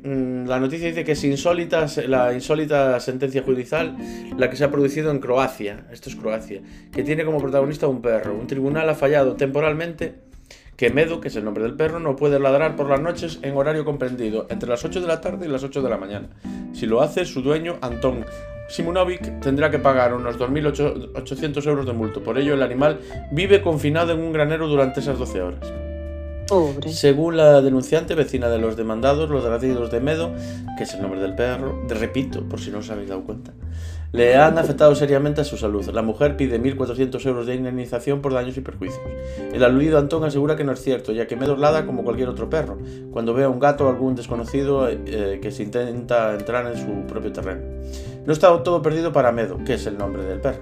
Mm, 0.03 0.47
La 0.47 0.59
noticia 0.59 0.87
dice 0.87 1.03
que 1.03 1.13
es 1.13 1.23
insólita, 1.23 1.85
la 2.07 2.33
insólita 2.33 2.99
sentencia 2.99 3.43
judicial 3.43 3.95
la 4.37 4.49
que 4.49 4.57
se 4.57 4.63
ha 4.65 4.71
producido 4.71 5.11
en 5.11 5.19
Croacia, 5.19 5.85
esto 5.91 6.09
es 6.09 6.15
Croacia, 6.15 6.61
que 6.91 7.03
tiene 7.03 7.23
como 7.23 7.39
protagonista 7.39 7.87
un 7.87 8.01
perro. 8.01 8.33
Un 8.33 8.47
tribunal 8.47 8.89
ha 8.89 8.95
fallado 8.95 9.35
temporalmente 9.35 10.15
que 10.83 10.89
Medo, 10.89 11.21
que 11.21 11.29
es 11.29 11.35
el 11.37 11.45
nombre 11.45 11.63
del 11.63 11.75
perro, 11.75 12.01
no 12.01 12.17
puede 12.17 12.41
ladrar 12.41 12.75
por 12.75 12.89
las 12.89 12.99
noches 12.99 13.39
en 13.41 13.55
horario 13.55 13.85
comprendido 13.85 14.47
entre 14.49 14.67
las 14.67 14.83
8 14.83 14.99
de 14.99 15.07
la 15.07 15.21
tarde 15.21 15.45
y 15.45 15.49
las 15.49 15.63
8 15.63 15.81
de 15.81 15.89
la 15.89 15.95
mañana. 15.95 16.27
Si 16.73 16.85
lo 16.85 17.01
hace, 17.01 17.23
su 17.23 17.41
dueño, 17.41 17.77
Anton 17.79 18.25
Simunovic, 18.67 19.39
tendrá 19.39 19.71
que 19.71 19.79
pagar 19.79 20.13
unos 20.13 20.37
2.800 20.37 21.67
euros 21.67 21.85
de 21.85 21.93
multo. 21.93 22.21
Por 22.21 22.37
ello, 22.37 22.53
el 22.53 22.61
animal 22.61 22.99
vive 23.31 23.61
confinado 23.61 24.11
en 24.11 24.19
un 24.19 24.33
granero 24.33 24.67
durante 24.67 24.99
esas 24.99 25.17
12 25.17 25.41
horas. 25.41 25.73
Pobre. 26.49 26.91
Según 26.91 27.37
la 27.37 27.61
denunciante, 27.61 28.13
vecina 28.13 28.49
de 28.49 28.57
los 28.57 28.75
demandados, 28.75 29.29
los 29.29 29.45
ladridos 29.45 29.89
de 29.89 30.01
Medo, 30.01 30.33
que 30.77 30.83
es 30.83 30.93
el 30.95 31.01
nombre 31.01 31.21
del 31.21 31.33
perro, 31.33 31.81
de 31.87 31.95
repito, 31.95 32.43
por 32.49 32.59
si 32.59 32.71
no 32.71 32.79
os 32.79 32.89
habéis 32.89 33.07
dado 33.07 33.23
cuenta, 33.23 33.53
le 34.13 34.35
han 34.35 34.59
afectado 34.59 34.93
seriamente 34.93 35.41
a 35.41 35.43
su 35.43 35.57
salud. 35.57 35.83
La 35.89 36.03
mujer 36.03 36.37
pide 36.37 36.61
1.400 36.61 37.25
euros 37.25 37.47
de 37.47 37.55
indemnización 37.55 38.21
por 38.21 38.31
daños 38.31 38.55
y 38.55 38.61
perjuicios. 38.61 39.01
El 39.51 39.63
aludido 39.63 39.97
Antón 39.97 40.23
asegura 40.23 40.55
que 40.55 40.63
no 40.63 40.71
es 40.71 40.81
cierto, 40.81 41.11
ya 41.11 41.25
que 41.25 41.35
Medo 41.35 41.57
ladra 41.57 41.87
como 41.87 42.03
cualquier 42.03 42.29
otro 42.29 42.47
perro, 42.47 42.77
cuando 43.11 43.33
ve 43.33 43.43
a 43.43 43.49
un 43.49 43.59
gato 43.59 43.87
o 43.87 43.89
algún 43.89 44.13
desconocido 44.13 44.87
eh, 44.87 45.39
que 45.41 45.51
se 45.51 45.63
intenta 45.63 46.35
entrar 46.35 46.67
en 46.67 46.77
su 46.77 47.07
propio 47.07 47.31
terreno. 47.31 47.61
No 48.27 48.33
está 48.33 48.61
todo 48.61 48.83
perdido 48.83 49.11
para 49.11 49.31
Medo, 49.31 49.57
que 49.65 49.73
es 49.73 49.85
el 49.87 49.97
nombre 49.97 50.23
del 50.23 50.39
perro. 50.39 50.61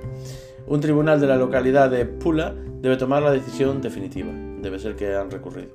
Un 0.68 0.80
tribunal 0.80 1.20
de 1.20 1.28
la 1.28 1.36
localidad 1.36 1.90
de 1.90 2.06
Pula 2.06 2.56
debe 2.80 2.96
tomar 2.96 3.22
la 3.22 3.32
decisión 3.32 3.82
definitiva. 3.82 4.32
Debe 4.62 4.80
ser 4.80 4.96
que 4.96 5.14
han 5.14 5.30
recurrido. 5.30 5.72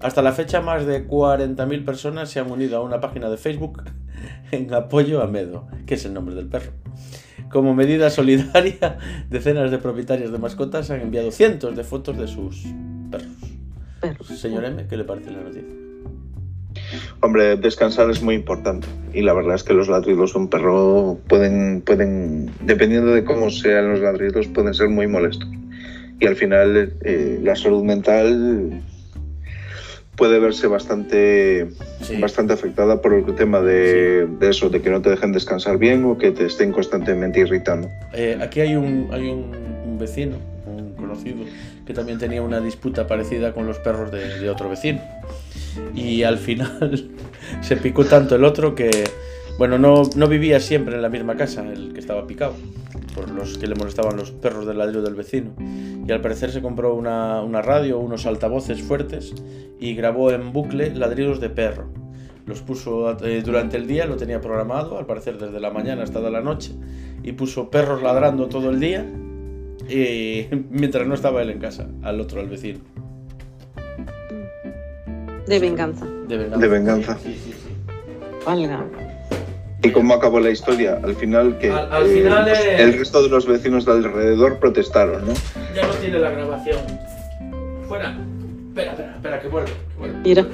Hasta 0.00 0.22
la 0.22 0.30
fecha, 0.30 0.60
más 0.60 0.86
de 0.86 1.08
40.000 1.08 1.84
personas 1.84 2.30
se 2.30 2.38
han 2.38 2.52
unido 2.52 2.76
a 2.76 2.82
una 2.82 3.00
página 3.00 3.28
de 3.28 3.36
Facebook 3.36 3.82
en 4.50 4.72
apoyo 4.72 5.22
a 5.22 5.26
Medo, 5.26 5.68
que 5.86 5.94
es 5.94 6.04
el 6.04 6.14
nombre 6.14 6.34
del 6.34 6.46
perro. 6.46 6.72
Como 7.50 7.74
medida 7.74 8.10
solidaria, 8.10 8.98
decenas 9.30 9.70
de 9.70 9.78
propietarios 9.78 10.32
de 10.32 10.38
mascotas 10.38 10.90
han 10.90 11.00
enviado 11.00 11.30
cientos 11.30 11.76
de 11.76 11.84
fotos 11.84 12.18
de 12.18 12.26
sus 12.26 12.64
perros. 13.10 13.28
Perros. 14.00 14.26
Señor 14.38 14.64
M, 14.64 14.86
¿qué 14.88 14.96
le 14.96 15.04
parece 15.04 15.30
la 15.30 15.42
noticia? 15.42 15.86
Hombre, 17.20 17.56
descansar 17.56 18.10
es 18.10 18.22
muy 18.22 18.34
importante. 18.34 18.86
Y 19.12 19.22
la 19.22 19.32
verdad 19.32 19.54
es 19.54 19.62
que 19.62 19.74
los 19.74 19.88
ladridos 19.88 20.34
de 20.34 20.38
un 20.38 20.48
perro 20.48 21.18
pueden, 21.28 21.80
pueden, 21.82 22.50
dependiendo 22.60 23.12
de 23.12 23.24
cómo 23.24 23.50
sean 23.50 23.90
los 23.90 24.00
ladridos, 24.00 24.46
pueden 24.48 24.74
ser 24.74 24.88
muy 24.88 25.06
molestos. 25.06 25.48
Y 26.20 26.26
al 26.26 26.36
final 26.36 26.94
eh, 27.02 27.40
la 27.42 27.56
salud 27.56 27.82
mental 27.82 28.82
puede 30.16 30.38
verse 30.38 30.66
bastante, 30.66 31.68
Sí. 32.00 32.16
bastante 32.20 32.52
afectada 32.54 33.00
por 33.02 33.14
el 33.14 33.24
tema 33.34 33.60
de, 33.60 34.26
de 34.26 34.48
eso, 34.50 34.68
de 34.70 34.80
que 34.82 34.90
no 34.90 35.00
te 35.02 35.10
dejen 35.10 35.32
descansar 35.32 35.78
bien 35.78 36.04
o 36.04 36.16
que 36.18 36.30
te 36.30 36.46
estén 36.46 36.72
constantemente 36.72 37.40
irritando. 37.40 37.88
Eh, 38.12 38.38
aquí 38.40 38.60
hay 38.60 38.74
un, 38.76 39.08
hay 39.12 39.28
un, 39.28 39.52
un 39.86 39.98
vecino, 39.98 40.36
un 40.66 40.94
conocido, 40.94 41.44
que 41.86 41.92
también 41.94 42.18
tenía 42.18 42.42
una 42.42 42.60
disputa 42.60 43.06
parecida 43.06 43.52
con 43.52 43.66
los 43.66 43.78
perros 43.78 44.10
de, 44.10 44.40
de 44.40 44.48
otro 44.50 44.68
vecino. 44.68 45.00
Y 45.94 46.22
al 46.22 46.38
final 46.38 47.10
se 47.60 47.76
picó 47.76 48.04
tanto 48.04 48.34
el 48.36 48.44
otro 48.44 48.74
que, 48.74 49.04
bueno, 49.58 49.78
no, 49.78 50.02
no 50.16 50.28
vivía 50.28 50.60
siempre 50.60 50.96
en 50.96 51.02
la 51.02 51.08
misma 51.08 51.36
casa, 51.36 51.62
el 51.62 51.92
que 51.92 52.00
estaba 52.00 52.26
picado, 52.26 52.54
por 53.14 53.30
los 53.30 53.56
que 53.56 53.66
le 53.66 53.74
molestaban 53.74 54.16
los 54.16 54.30
perros 54.30 54.66
del 54.66 54.78
ladrillo 54.78 55.02
del 55.02 55.14
vecino. 55.14 55.54
Y 56.06 56.12
al 56.12 56.20
parecer 56.20 56.50
se 56.50 56.60
compró 56.60 56.94
una, 56.94 57.42
una 57.42 57.62
radio, 57.62 57.98
unos 57.98 58.26
altavoces 58.26 58.82
fuertes 58.82 59.34
y 59.80 59.94
grabó 59.94 60.30
en 60.30 60.52
bucle 60.52 60.94
ladridos 60.94 61.40
de 61.40 61.50
perro. 61.50 61.88
Los 62.46 62.62
puso 62.62 63.16
eh, 63.24 63.42
durante 63.42 63.76
el 63.76 63.86
día, 63.86 64.06
lo 64.06 64.16
tenía 64.16 64.40
programado, 64.40 64.98
al 64.98 65.06
parecer 65.06 65.38
desde 65.38 65.58
la 65.58 65.70
mañana 65.70 66.04
hasta 66.04 66.20
la 66.20 66.40
noche, 66.40 66.72
y 67.24 67.32
puso 67.32 67.70
perros 67.70 68.02
ladrando 68.02 68.48
todo 68.48 68.70
el 68.70 68.78
día, 68.78 69.04
y, 69.88 70.46
mientras 70.70 71.06
no 71.06 71.14
estaba 71.14 71.42
él 71.42 71.50
en 71.50 71.58
casa, 71.58 71.88
al 72.02 72.20
otro, 72.20 72.40
al 72.40 72.48
vecino. 72.48 72.80
De 75.46 75.58
venganza. 75.58 76.06
De 76.28 76.36
venganza. 76.36 76.58
De 76.58 76.68
venganza. 76.68 77.18
Sí, 77.18 77.34
sí, 77.34 77.52
sí. 77.52 77.68
Valga. 78.44 78.84
¿Y 79.86 79.92
cómo 79.92 80.14
acabó 80.14 80.40
la 80.40 80.50
historia? 80.50 81.00
Al 81.02 81.14
final 81.16 81.58
que 81.58 81.70
Al- 81.70 81.92
al 81.92 82.06
final, 82.06 82.48
eh, 82.48 82.82
el 82.82 82.98
resto 82.98 83.22
de 83.22 83.28
los 83.28 83.46
vecinos 83.46 83.84
de 83.84 83.92
alrededor 83.92 84.58
protestaron, 84.58 85.26
¿no? 85.26 85.34
Ya 85.74 85.86
no 85.86 85.92
tiene 85.94 86.18
la 86.18 86.30
grabación. 86.30 86.78
Fuera. 87.88 88.16
Espera, 88.68 88.90
espera, 88.92 89.14
espera, 89.16 89.40
que 89.40 89.48
vuelvo. 89.48 89.68
Que 89.68 89.98
vuelvo. 89.98 90.18
Mira. 90.24 90.46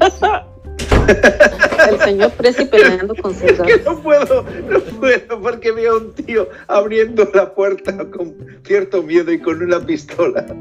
El 1.90 1.98
señor 2.00 2.30
Presi 2.32 2.66
peleando 2.66 3.14
con 3.16 3.32
sus 3.32 3.42
que 3.42 3.52
gatos. 3.54 3.84
no 3.84 4.02
puedo, 4.02 4.44
no 4.68 4.80
puedo, 5.00 5.40
porque 5.40 5.72
veo 5.72 5.94
a 5.94 5.96
un 5.98 6.12
tío 6.12 6.48
abriendo 6.68 7.28
la 7.34 7.52
puerta 7.54 7.96
con 8.10 8.34
cierto 8.64 9.02
miedo 9.02 9.32
y 9.32 9.38
con 9.40 9.62
una 9.62 9.80
pistola. 9.80 10.46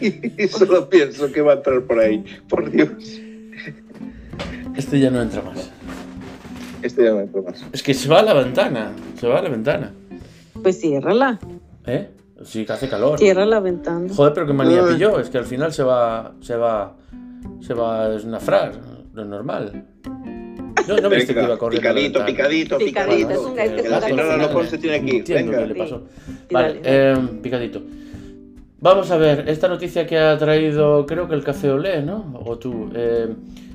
Y, 0.00 0.46
solo 0.48 0.88
pienso 0.88 1.30
que 1.32 1.40
va 1.40 1.52
a 1.52 1.56
entrar 1.56 1.82
por 1.82 1.98
ahí. 1.98 2.24
Por 2.48 2.70
Dios, 2.70 2.88
Este 4.76 5.00
ya 5.00 5.10
no 5.10 5.20
entra 5.22 5.42
más. 5.42 5.70
Este 6.82 7.04
ya 7.04 7.10
no 7.10 7.20
entro 7.20 7.42
más. 7.42 7.64
Es 7.72 7.82
que 7.82 7.94
se 7.94 8.08
va 8.08 8.20
a 8.20 8.22
la 8.22 8.34
ventana. 8.34 8.92
Se 9.18 9.26
va 9.28 9.38
a 9.38 9.42
la 9.42 9.48
ventana. 9.48 9.92
Pues 10.62 10.80
ciérrala. 10.80 11.38
¿Eh? 11.86 12.10
Sí, 12.44 12.64
que 12.66 12.72
hace 12.72 12.88
calor. 12.88 13.18
Cierra 13.18 13.46
la 13.46 13.60
ventana. 13.60 14.08
Joder, 14.14 14.32
pero 14.34 14.46
qué 14.46 14.52
manía 14.52 14.82
Ay. 14.84 14.94
pilló. 14.94 15.18
Es 15.20 15.30
que 15.30 15.38
al 15.38 15.44
final 15.44 15.72
se 15.72 15.82
va. 15.82 16.32
Se 16.40 16.56
va. 16.56 16.96
Se 17.60 17.74
va 17.74 18.02
a 18.04 18.08
desnafrar. 18.08 18.72
Lo 19.14 19.24
normal. 19.24 19.86
No, 20.88 20.96
no 20.96 21.08
viste 21.10 21.32
que 21.34 21.42
iba 21.42 21.56
corriendo. 21.56 21.88
picadito, 21.88 22.26
picadito, 22.26 22.78
Picadito, 22.78 23.28
picadito. 23.28 23.30
es 23.30 23.38
un 23.38 23.54
gato. 23.54 23.82
señora 23.82 24.00
final 24.00 24.40
Lopón 24.40 24.66
se 24.66 24.78
tiene 24.78 25.00
que 25.04 25.06
ir. 25.10 25.14
Entiendo 25.18 25.52
Venga. 25.52 25.62
qué 25.68 25.72
le 25.74 25.78
pasó. 25.78 26.02
Vale, 26.50 26.80
eh, 26.82 27.16
picadito. 27.40 27.82
Vamos 28.80 29.08
a 29.12 29.16
ver, 29.16 29.48
esta 29.48 29.68
noticia 29.68 30.04
que 30.08 30.18
ha 30.18 30.36
traído, 30.36 31.06
creo 31.06 31.28
que 31.28 31.34
el 31.36 31.44
Café 31.44 31.70
Olé, 31.70 32.02
¿no? 32.02 32.34
O 32.44 32.58
tú. 32.58 32.90
eh, 32.94 33.28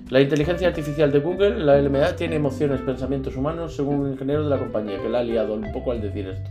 la 0.10 0.22
inteligencia 0.22 0.68
artificial 0.68 1.12
de 1.12 1.20
Google, 1.20 1.60
la 1.60 1.82
LMA, 1.82 2.16
tiene 2.16 2.36
emociones, 2.36 2.82
pensamientos 2.82 3.36
humanos, 3.36 3.76
según 3.76 4.00
un 4.00 4.12
ingeniero 4.12 4.44
de 4.44 4.50
la 4.50 4.58
compañía, 4.58 5.02
que 5.02 5.10
la 5.10 5.20
ha 5.20 5.24
liado 5.24 5.56
un 5.56 5.72
poco 5.74 5.92
al 5.92 6.02
decir 6.02 6.28
esto. 6.28 6.50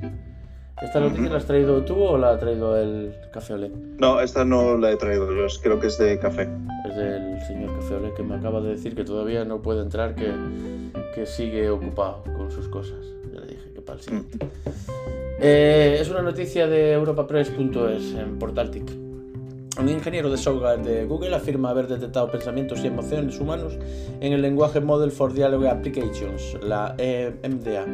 ¿Esta 0.83 1.01
noticia 1.01 1.31
la 1.31 1.39
has 1.39 1.47
traído 1.47 1.83
tú 1.85 2.03
o 2.03 2.19
la 2.19 2.33
ha 2.33 2.39
traído 2.39 2.77
el 2.77 3.15
Café 3.33 3.55
Olé? 3.55 3.71
No, 3.99 4.21
esta 4.21 4.45
no 4.45 4.77
la 4.77 4.93
he 4.93 4.97
traído 4.97 5.35
yo, 5.35 5.47
creo 5.63 5.81
que 5.81 5.87
es 5.87 5.97
de 5.97 6.19
café. 6.19 6.51
Es 6.87 6.97
del 6.97 7.41
señor 7.47 7.75
Café 7.77 7.95
Olé 7.95 8.13
que 8.15 8.23
me 8.23 8.35
acaba 8.35 8.61
de 8.61 8.71
decir 8.71 8.95
que 8.95 9.05
todavía 9.05 9.47
no 9.47 9.63
puede 9.63 9.81
entrar, 9.81 10.15
que, 10.15 10.31
que 11.15 11.25
sigue 11.25 11.71
ocupado 11.71 12.25
con 12.37 12.51
sus 12.51 12.69
cosas. 12.69 12.99
Ya 13.33 13.41
le 13.41 13.47
dije 13.47 13.73
que 13.75 13.81
para 13.81 13.99
el 13.99 14.05
siguiente. 14.05 14.39
Eh, 15.41 15.97
es 15.99 16.11
una 16.11 16.21
noticia 16.21 16.67
de 16.67 16.93
europapress.es 16.93 18.15
en 18.15 18.39
Portaltic. 18.39 19.06
Un 19.79 19.91
ingeniero 19.91 20.31
de 20.31 20.39
software 20.39 20.83
de 20.83 21.05
Google 21.05 21.37
afirma 21.37 21.69
haber 21.69 21.87
detectado 21.87 22.31
pensamientos 22.31 22.81
y 22.83 22.87
emociones 22.87 23.39
humanos 23.39 23.75
en 24.21 24.33
el 24.33 24.41
lenguaje 24.41 24.81
Model 24.81 25.11
for 25.11 25.35
Dialogue 25.35 25.69
Applications, 25.69 26.57
la 26.63 26.95
eh, 26.97 27.35
MDA, 27.43 27.87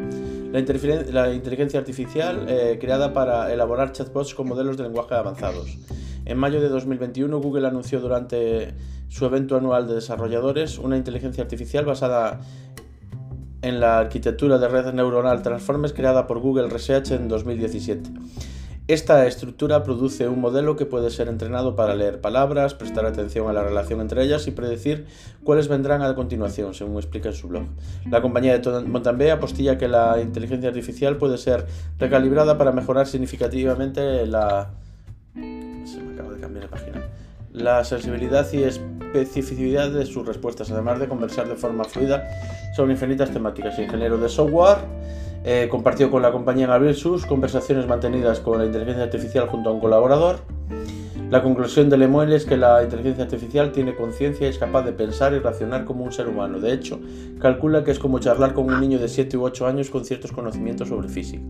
la 1.12 1.32
inteligencia 1.34 1.80
artificial 1.80 2.46
eh, 2.48 2.78
creada 2.80 3.12
para 3.12 3.52
elaborar 3.52 3.90
chatbots 3.90 4.32
con 4.32 4.46
modelos 4.46 4.76
de 4.76 4.84
lenguaje 4.84 5.16
avanzados. 5.16 5.76
En 6.24 6.38
mayo 6.38 6.60
de 6.60 6.68
2021, 6.68 7.40
Google 7.40 7.66
anunció 7.66 7.98
durante 7.98 8.74
su 9.08 9.26
evento 9.26 9.56
anual 9.56 9.88
de 9.88 9.94
desarrolladores 9.94 10.78
una 10.78 10.96
inteligencia 10.96 11.42
artificial 11.42 11.84
basada 11.84 12.40
en 13.60 13.80
la 13.80 13.98
arquitectura 13.98 14.58
de 14.58 14.68
red 14.68 14.92
neuronal 14.92 15.42
Transformers 15.42 15.92
creada 15.92 16.28
por 16.28 16.38
Google 16.38 16.68
Research 16.68 17.10
en 17.10 17.26
2017. 17.26 18.08
Esta 18.88 19.28
estructura 19.28 19.84
produce 19.84 20.26
un 20.26 20.40
modelo 20.40 20.74
que 20.74 20.86
puede 20.86 21.10
ser 21.10 21.28
entrenado 21.28 21.76
para 21.76 21.94
leer 21.94 22.20
palabras, 22.20 22.74
prestar 22.74 23.06
atención 23.06 23.48
a 23.48 23.52
la 23.52 23.62
relación 23.62 24.00
entre 24.00 24.24
ellas 24.24 24.48
y 24.48 24.50
predecir 24.50 25.06
cuáles 25.44 25.68
vendrán 25.68 26.02
a 26.02 26.12
continuación, 26.16 26.74
según 26.74 26.96
explica 26.96 27.28
en 27.28 27.34
su 27.36 27.46
blog. 27.46 27.62
La 28.10 28.20
compañía 28.20 28.58
de 28.58 28.80
Montanbe 28.82 29.30
apostilla 29.30 29.78
que 29.78 29.86
la 29.86 30.20
inteligencia 30.20 30.70
artificial 30.70 31.16
puede 31.16 31.38
ser 31.38 31.64
recalibrada 32.00 32.58
para 32.58 32.72
mejorar 32.72 33.06
significativamente 33.06 34.26
la... 34.26 34.70
La 37.52 37.84
sensibilidad 37.84 38.50
y 38.52 38.64
especificidad 38.64 39.90
de 39.90 40.06
sus 40.06 40.26
respuestas, 40.26 40.70
además 40.72 40.98
de 40.98 41.06
conversar 41.06 41.48
de 41.48 41.54
forma 41.54 41.84
fluida 41.84 42.24
sobre 42.74 42.92
infinitas 42.92 43.30
temáticas. 43.30 43.78
Ingeniero 43.78 44.18
de 44.18 44.28
software 44.28 44.78
eh, 45.44 45.68
compartió 45.70 46.10
con 46.10 46.22
la 46.22 46.32
compañía 46.32 46.66
en 46.66 46.70
abril 46.70 46.94
sus 46.94 47.26
conversaciones 47.26 47.86
mantenidas 47.86 48.40
con 48.40 48.58
la 48.58 48.66
inteligencia 48.66 49.04
artificial 49.04 49.48
junto 49.48 49.70
a 49.70 49.72
un 49.72 49.80
colaborador. 49.80 50.40
La 51.30 51.42
conclusión 51.42 51.88
de 51.88 51.96
Lemuel 51.96 52.32
es 52.34 52.44
que 52.44 52.58
la 52.58 52.82
inteligencia 52.84 53.24
artificial 53.24 53.72
tiene 53.72 53.94
conciencia 53.94 54.46
y 54.46 54.50
es 54.50 54.58
capaz 54.58 54.82
de 54.82 54.92
pensar 54.92 55.32
y 55.32 55.38
racionar 55.38 55.86
como 55.86 56.04
un 56.04 56.12
ser 56.12 56.28
humano. 56.28 56.60
De 56.60 56.74
hecho, 56.74 57.00
calcula 57.40 57.84
que 57.84 57.90
es 57.90 57.98
como 57.98 58.18
charlar 58.18 58.52
con 58.52 58.66
un 58.66 58.78
niño 58.78 58.98
de 58.98 59.08
7 59.08 59.38
u 59.38 59.44
8 59.44 59.66
años 59.66 59.88
con 59.88 60.04
ciertos 60.04 60.30
conocimientos 60.30 60.88
sobre 60.88 61.08
física. 61.08 61.42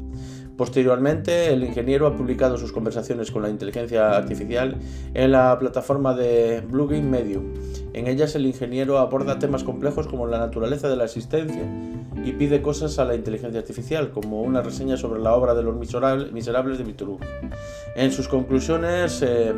Posteriormente, 0.57 1.53
el 1.53 1.65
ingeniero 1.65 2.07
ha 2.07 2.15
publicado 2.15 2.59
sus 2.59 2.73
conversaciones 2.73 3.31
con 3.31 3.43
la 3.43 3.49
inteligencia 3.49 4.17
artificial 4.17 4.77
en 5.15 5.33
la 5.33 5.59
plataforma 5.59 6.15
de 6.15 6.61
Blue 6.61 6.89
Medium. 6.89 7.55
En 7.95 8.07
ellas 8.07 8.35
el 8.35 8.47
ingeniero 8.47 8.99
aborda 8.99 9.39
temas 9.39 9.65
complejos 9.65 10.07
como 10.07 10.27
la 10.27 10.39
naturaleza 10.39 10.89
de 10.89 10.97
la 10.97 11.05
existencia 11.05 11.63
y 12.25 12.33
pide 12.33 12.63
cosas 12.63 12.99
a 12.99 13.05
la 13.05 13.15
inteligencia 13.15 13.61
artificial, 13.61 14.11
como 14.11 14.43
una 14.43 14.63
reseña 14.63 14.97
sobre 14.97 15.21
la 15.21 15.35
obra 15.35 15.55
de 15.55 15.63
los 15.63 15.77
miserables 15.77 16.79
de 16.79 16.85
Victor 16.85 17.09
Hugo. 17.09 17.21
En 17.97 18.13
sus 18.13 18.29
conclusiones, 18.29 19.23
eh, 19.23 19.53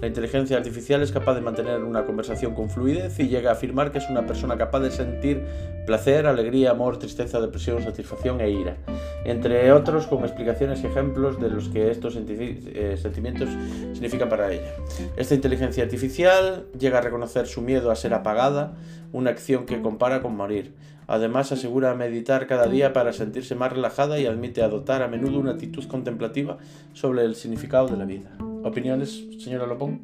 la 0.00 0.06
inteligencia 0.06 0.56
artificial 0.56 1.02
es 1.02 1.12
capaz 1.12 1.34
de 1.34 1.42
mantener 1.42 1.84
una 1.84 2.04
conversación 2.06 2.54
con 2.54 2.70
fluidez 2.70 3.18
y 3.20 3.28
llega 3.28 3.50
a 3.50 3.52
afirmar 3.52 3.92
que 3.92 3.98
es 3.98 4.08
una 4.08 4.26
persona 4.26 4.56
capaz 4.56 4.80
de 4.80 4.90
sentir 4.90 5.44
placer, 5.84 6.26
alegría, 6.26 6.70
amor, 6.70 6.98
tristeza, 6.98 7.40
depresión, 7.40 7.82
satisfacción 7.82 8.40
e 8.40 8.50
ira, 8.50 8.76
entre 9.24 9.72
otros 9.72 10.06
con 10.06 10.24
explicaciones 10.24 10.82
y 10.82 10.86
ejemplos 10.86 11.38
de 11.40 11.50
los 11.50 11.68
que 11.68 11.90
estos 11.90 12.16
eh, 12.16 12.96
sentimientos 12.96 13.50
significan 13.92 14.28
para 14.30 14.50
ella. 14.50 14.72
Esta 15.16 15.34
inteligencia 15.34 15.84
artificial 15.84 16.66
llega 16.78 16.98
a 16.98 17.02
reconocer 17.02 17.46
su 17.46 17.60
miedo 17.60 17.90
a 17.90 17.96
ser 17.96 18.14
apagada, 18.14 18.72
una 19.12 19.30
acción 19.30 19.66
que 19.66 19.82
compara 19.82 20.22
con 20.22 20.34
morir. 20.34 20.72
Además, 21.08 21.50
asegura 21.50 21.94
meditar 21.94 22.46
cada 22.46 22.68
día 22.68 22.92
para 22.92 23.12
sentirse 23.12 23.56
más 23.56 23.72
relajada 23.72 24.18
y 24.20 24.26
admite 24.26 24.62
adoptar 24.62 25.02
a 25.02 25.08
menudo 25.08 25.40
una 25.40 25.50
actitud 25.50 25.84
contemplativa 25.88 26.58
sobre 26.94 27.24
el 27.24 27.34
significado 27.34 27.88
de 27.88 27.96
la 27.96 28.04
vida. 28.04 28.30
¿Opiniones, 28.62 29.24
señora 29.38 29.66
Lopón? 29.66 30.00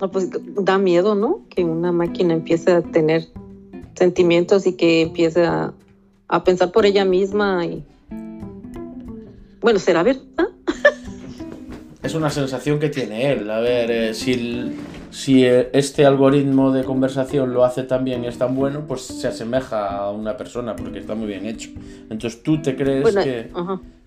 No, 0.00 0.10
pues 0.10 0.28
da 0.32 0.78
miedo, 0.78 1.14
¿no? 1.14 1.40
Que 1.48 1.64
una 1.64 1.92
máquina 1.92 2.34
empiece 2.34 2.70
a 2.72 2.82
tener 2.82 3.24
sentimientos 3.94 4.66
y 4.66 4.74
que 4.74 5.02
empiece 5.02 5.46
a, 5.46 5.72
pensar 6.44 6.72
por 6.72 6.84
ella 6.84 7.04
misma 7.04 7.64
y 7.64 7.84
bueno, 9.60 9.78
será 9.78 10.02
verdad. 10.02 10.22
es 12.02 12.14
una 12.14 12.30
sensación 12.30 12.78
que 12.78 12.90
tiene 12.90 13.32
él. 13.32 13.50
A 13.50 13.60
ver, 13.60 13.90
eh, 13.90 14.14
si, 14.14 14.76
si 15.10 15.44
este 15.44 16.04
algoritmo 16.04 16.72
de 16.72 16.84
conversación 16.84 17.54
lo 17.54 17.64
hace 17.64 17.82
tan 17.84 18.04
bien 18.04 18.24
y 18.24 18.26
es 18.26 18.36
tan 18.36 18.54
bueno, 18.54 18.84
pues 18.86 19.02
se 19.02 19.28
asemeja 19.28 19.96
a 19.96 20.10
una 20.10 20.36
persona 20.36 20.76
porque 20.76 20.98
está 20.98 21.14
muy 21.14 21.26
bien 21.26 21.46
hecho. 21.46 21.70
Entonces 22.10 22.42
tú 22.42 22.60
te 22.60 22.76
crees 22.76 23.14
que... 23.16 23.50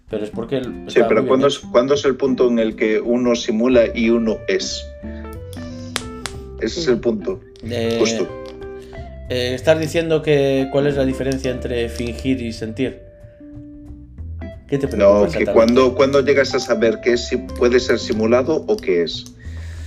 Pero 0.09 0.23
es 0.23 0.31
porque... 0.31 0.61
Sí, 0.87 1.01
pero 1.07 1.25
¿cuándo 1.27 1.47
es, 1.47 1.59
¿cuándo 1.59 1.93
es 1.93 2.03
el 2.05 2.15
punto 2.15 2.47
en 2.47 2.59
el 2.59 2.75
que 2.75 2.99
uno 2.99 3.35
simula 3.35 3.85
y 3.93 4.09
uno 4.09 4.37
es? 4.47 4.85
Ese 6.61 6.79
es 6.79 6.87
el 6.87 6.99
punto. 6.99 7.39
Eh, 7.63 7.97
Justo. 7.99 8.27
Eh, 9.29 9.53
estás 9.53 9.79
diciendo 9.79 10.21
que 10.23 10.67
cuál 10.71 10.87
es 10.87 10.95
la 10.95 11.05
diferencia 11.05 11.51
entre 11.51 11.87
fingir 11.89 12.41
y 12.41 12.51
sentir. 12.51 13.01
¿Qué 14.67 14.77
te 14.77 14.97
No, 14.97 15.27
que 15.27 15.45
cuando, 15.45 15.95
cuando 15.95 16.21
llegas 16.21 16.53
a 16.55 16.59
saber 16.59 16.99
que 17.01 17.13
es, 17.13 17.29
puede 17.57 17.79
ser 17.79 17.99
simulado 17.99 18.65
o 18.67 18.77
qué 18.77 19.03
es. 19.03 19.25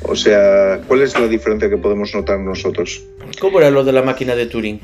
O 0.04 0.16
sea, 0.16 0.80
¿cuál 0.88 1.02
es 1.02 1.18
la 1.18 1.28
diferencia 1.28 1.68
que 1.68 1.76
podemos 1.76 2.14
notar 2.14 2.40
nosotros? 2.40 3.02
¿Cómo 3.40 3.58
era 3.58 3.70
lo 3.70 3.85
de 3.85 3.92
la 3.92 4.02
máquina 4.02 4.35
de 4.35 4.46
Turing? 4.46 4.80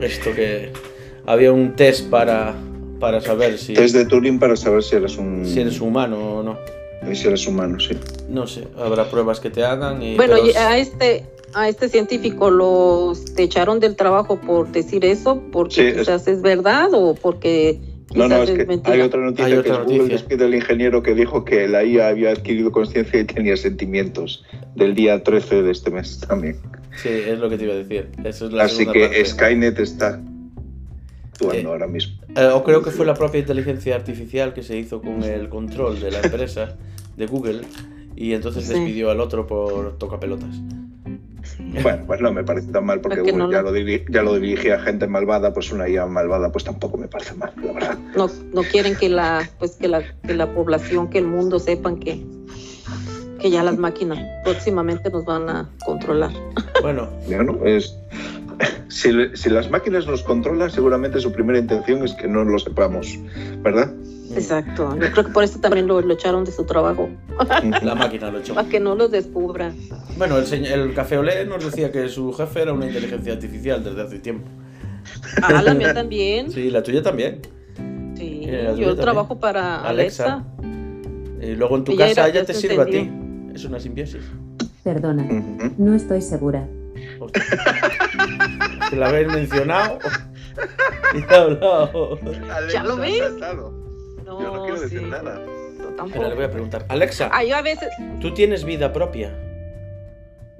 Esto 0.00 0.34
que 0.34 0.70
había 1.26 1.52
un 1.52 1.76
test 1.76 2.10
para 2.10 2.54
para 2.98 3.20
saber 3.20 3.58
si. 3.58 3.74
Es 3.74 3.92
de 3.92 4.04
Turing 4.04 4.38
para 4.38 4.56
saber 4.56 4.82
si 4.82 4.96
eres 4.96 5.16
un. 5.16 5.46
Si 5.46 5.60
eres 5.60 5.80
humano 5.80 6.38
o 6.38 6.42
no. 6.42 6.58
Y 7.10 7.14
si 7.14 7.28
eres 7.28 7.46
humano, 7.46 7.78
sí. 7.80 7.96
No 8.28 8.46
sé, 8.46 8.66
habrá 8.78 9.10
pruebas 9.10 9.40
que 9.40 9.50
te 9.50 9.62
hagan. 9.62 10.02
Y, 10.02 10.16
bueno, 10.16 10.36
a 10.56 10.78
este 10.78 11.26
a 11.54 11.68
este 11.68 11.88
científico 11.88 12.50
lo 12.50 13.12
te 13.36 13.44
echaron 13.44 13.80
del 13.80 13.96
trabajo 13.96 14.40
por 14.40 14.72
decir 14.72 15.04
eso, 15.04 15.42
porque 15.52 15.94
quizás 15.94 16.26
es... 16.26 16.42
verdad 16.42 16.88
o 16.92 17.14
porque 17.14 17.78
no, 18.14 18.28
no, 18.28 18.42
es, 18.42 18.50
que 18.50 18.80
hay 18.84 19.00
otra 19.00 19.20
noticia 19.20 19.46
hay 19.46 19.54
otra 19.54 19.72
que 19.72 19.96
noticia. 19.96 20.18
Google 20.22 20.36
del 20.36 20.54
ingeniero 20.54 21.02
que 21.02 21.14
dijo 21.14 21.44
que 21.44 21.68
la 21.68 21.84
IA 21.84 22.08
había 22.08 22.30
adquirido 22.30 22.70
conciencia 22.72 23.20
y 23.20 23.24
tenía 23.24 23.56
sentimientos 23.56 24.44
del 24.74 24.94
día 24.94 25.22
13 25.22 25.62
de 25.62 25.70
este 25.70 25.90
mes 25.90 26.20
también. 26.20 26.58
Sí, 27.02 27.08
es 27.08 27.38
lo 27.38 27.48
que 27.48 27.56
te 27.56 27.64
iba 27.64 27.74
a 27.74 27.76
decir. 27.76 28.08
Así 28.60 28.86
que 28.86 29.24
Skynet 29.24 29.78
está 29.78 30.20
actuando 31.34 31.70
ahora 31.70 31.86
mismo. 31.86 32.14
Eh, 32.36 32.46
o 32.46 32.64
creo 32.64 32.82
que 32.82 32.90
fue 32.90 33.04
la 33.06 33.14
propia 33.14 33.40
inteligencia 33.40 33.94
artificial 33.94 34.54
que 34.54 34.62
se 34.62 34.76
hizo 34.76 35.00
con 35.00 35.22
el 35.22 35.48
control 35.48 36.00
de 36.00 36.10
la 36.10 36.20
empresa 36.20 36.76
de 37.16 37.26
Google 37.26 37.62
y 38.16 38.32
entonces 38.32 38.68
despidió 38.68 39.10
al 39.10 39.20
otro 39.20 39.46
por 39.46 39.98
tocapelotas. 39.98 40.54
Bueno, 41.82 42.04
pues 42.06 42.20
no 42.20 42.32
me 42.32 42.42
parece 42.42 42.72
tan 42.72 42.86
mal 42.86 43.00
porque 43.00 43.22
ya, 43.24 43.32
lo 43.36 43.50
ya 43.50 44.22
lo 44.22 44.38
dirigía 44.38 44.80
gente 44.80 45.06
malvada, 45.06 45.52
pues 45.52 45.70
una 45.72 45.88
IA 45.88 46.06
malvada 46.06 46.50
pues 46.50 46.64
tampoco 46.64 46.96
me 46.96 47.06
parece 47.06 47.34
mal, 47.34 47.52
la 47.62 47.72
verdad. 47.72 47.98
No, 48.16 48.30
no 48.52 48.62
quieren 48.62 48.96
que 48.96 49.08
la, 49.08 49.48
pues 49.58 49.72
que 49.72 49.88
la, 49.88 50.02
que 50.26 50.34
la 50.34 50.52
población, 50.52 51.10
que 51.10 51.18
el 51.18 51.26
mundo 51.26 51.58
sepan 51.58 51.98
que, 51.98 52.24
que 53.40 53.50
ya 53.50 53.62
las 53.62 53.76
máquinas 53.76 54.18
próximamente 54.44 55.10
nos 55.10 55.24
van 55.24 55.48
a 55.48 55.70
controlar. 55.84 56.30
Bueno, 56.82 57.08
bueno 57.26 57.58
es, 57.64 57.94
si, 58.88 59.10
si, 59.34 59.50
las 59.50 59.70
máquinas 59.70 60.06
nos 60.06 60.22
controlan, 60.22 60.70
seguramente 60.70 61.20
su 61.20 61.32
primera 61.32 61.58
intención 61.58 62.04
es 62.04 62.12
que 62.14 62.28
no 62.28 62.44
lo 62.44 62.58
sepamos, 62.58 63.18
¿verdad? 63.62 63.92
Exacto. 64.34 64.94
Yo 64.94 65.10
creo 65.12 65.24
que 65.26 65.32
por 65.32 65.44
eso 65.44 65.60
también 65.60 65.86
lo, 65.86 66.00
echaron 66.10 66.44
de 66.44 66.52
su 66.52 66.64
trabajo. 66.64 67.08
La 67.82 67.94
máquina 67.94 68.30
lo 68.30 68.38
echó. 68.38 68.54
Para 68.54 68.68
que 68.68 68.80
no 68.80 68.94
lo 68.94 69.08
descubra. 69.08 69.72
Bueno, 70.16 70.38
el, 70.38 70.64
el 70.64 70.94
Café 70.94 71.18
Olé 71.18 71.44
nos 71.44 71.64
decía 71.64 71.92
que 71.92 72.08
su 72.08 72.32
jefe 72.32 72.62
era 72.62 72.72
una 72.72 72.86
inteligencia 72.86 73.34
artificial 73.34 73.84
desde 73.84 74.02
hace 74.02 74.18
tiempo. 74.18 74.48
Ah, 75.42 75.62
la 75.62 75.74
mía 75.74 75.94
también. 75.94 76.50
Sí, 76.50 76.70
la 76.70 76.82
tuya 76.82 77.02
también. 77.02 77.40
Sí, 78.16 78.46
yo 78.76 78.96
trabajo 78.96 79.38
para 79.38 79.82
Alexa. 79.82 80.44
Y 81.40 81.54
luego 81.54 81.76
en 81.76 81.84
tu 81.84 81.96
casa 81.96 82.28
ella 82.28 82.44
te 82.44 82.54
sirve 82.54 82.82
a 82.82 82.86
ti. 82.86 83.10
Es 83.54 83.64
una 83.64 83.78
simbiosis. 83.78 84.22
Perdona, 84.82 85.24
no 85.78 85.94
estoy 85.94 86.20
segura. 86.20 86.66
Se 88.90 88.96
la 88.96 89.08
habéis 89.08 89.28
mencionado. 89.28 89.98
Y 91.14 91.32
ha 91.32 91.36
hablado. 91.36 92.18
¿Ya 92.72 92.82
lo 92.82 92.96
ves? 92.96 93.22
No, 94.24 94.40
Yo 94.40 94.54
no 94.54 94.62
quiero 94.64 94.80
decir 94.80 95.02
nada. 95.02 95.40
Pero 96.12 96.28
le 96.28 96.34
voy 96.34 96.44
a 96.44 96.50
preguntar. 96.50 96.84
Alexa, 96.88 97.26
a 97.28 97.62
veces... 97.62 97.88
¿tú 98.20 98.34
tienes 98.34 98.64
vida 98.64 98.92
propia? 98.92 99.32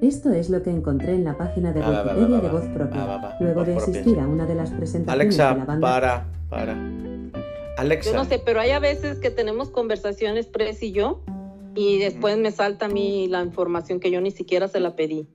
Esto 0.01 0.33
es 0.33 0.51
lo 0.51 0.63
que 0.63 0.71
encontré 0.71 1.15
en 1.15 1.25
la 1.25 1.37
página 1.37 1.73
de 1.73 1.81
ah, 1.83 2.05
Wikipedia 2.07 2.41
de 2.41 2.49
Voz 2.49 2.65
Propia. 2.75 3.05
Ah, 3.05 3.37
Luego 3.41 3.65
de 3.65 3.77
asistir 3.77 4.19
a 4.19 4.27
una 4.27 4.45
de 4.45 4.55
las 4.55 4.71
presentaciones 4.71 5.39
Alexa, 5.39 5.53
de 5.55 5.59
la 5.61 5.65
banda... 5.65 5.89
para, 5.89 6.27
para. 6.51 6.77
Alexa. 7.79 8.11
Yo 8.11 8.17
no 8.17 8.25
sé, 8.25 8.41
pero 8.45 8.61
hay 8.61 8.71
a 8.71 8.79
veces 8.79 9.19
que 9.19 9.31
tenemos 9.31 9.71
conversaciones, 9.71 10.47
Pres 10.47 10.83
y 10.83 10.93
yo, 10.93 11.23
y 11.75 11.99
después 11.99 12.37
me 12.39 12.51
salta 12.51 12.87
a 12.87 12.89
mí 12.89 13.29
la 13.29 13.43
información 13.43 13.99
que 13.99 14.11
yo 14.11 14.21
ni 14.21 14.31
siquiera 14.31 14.69
se 14.69 14.81
la 14.81 14.95
pedí. 14.95 15.27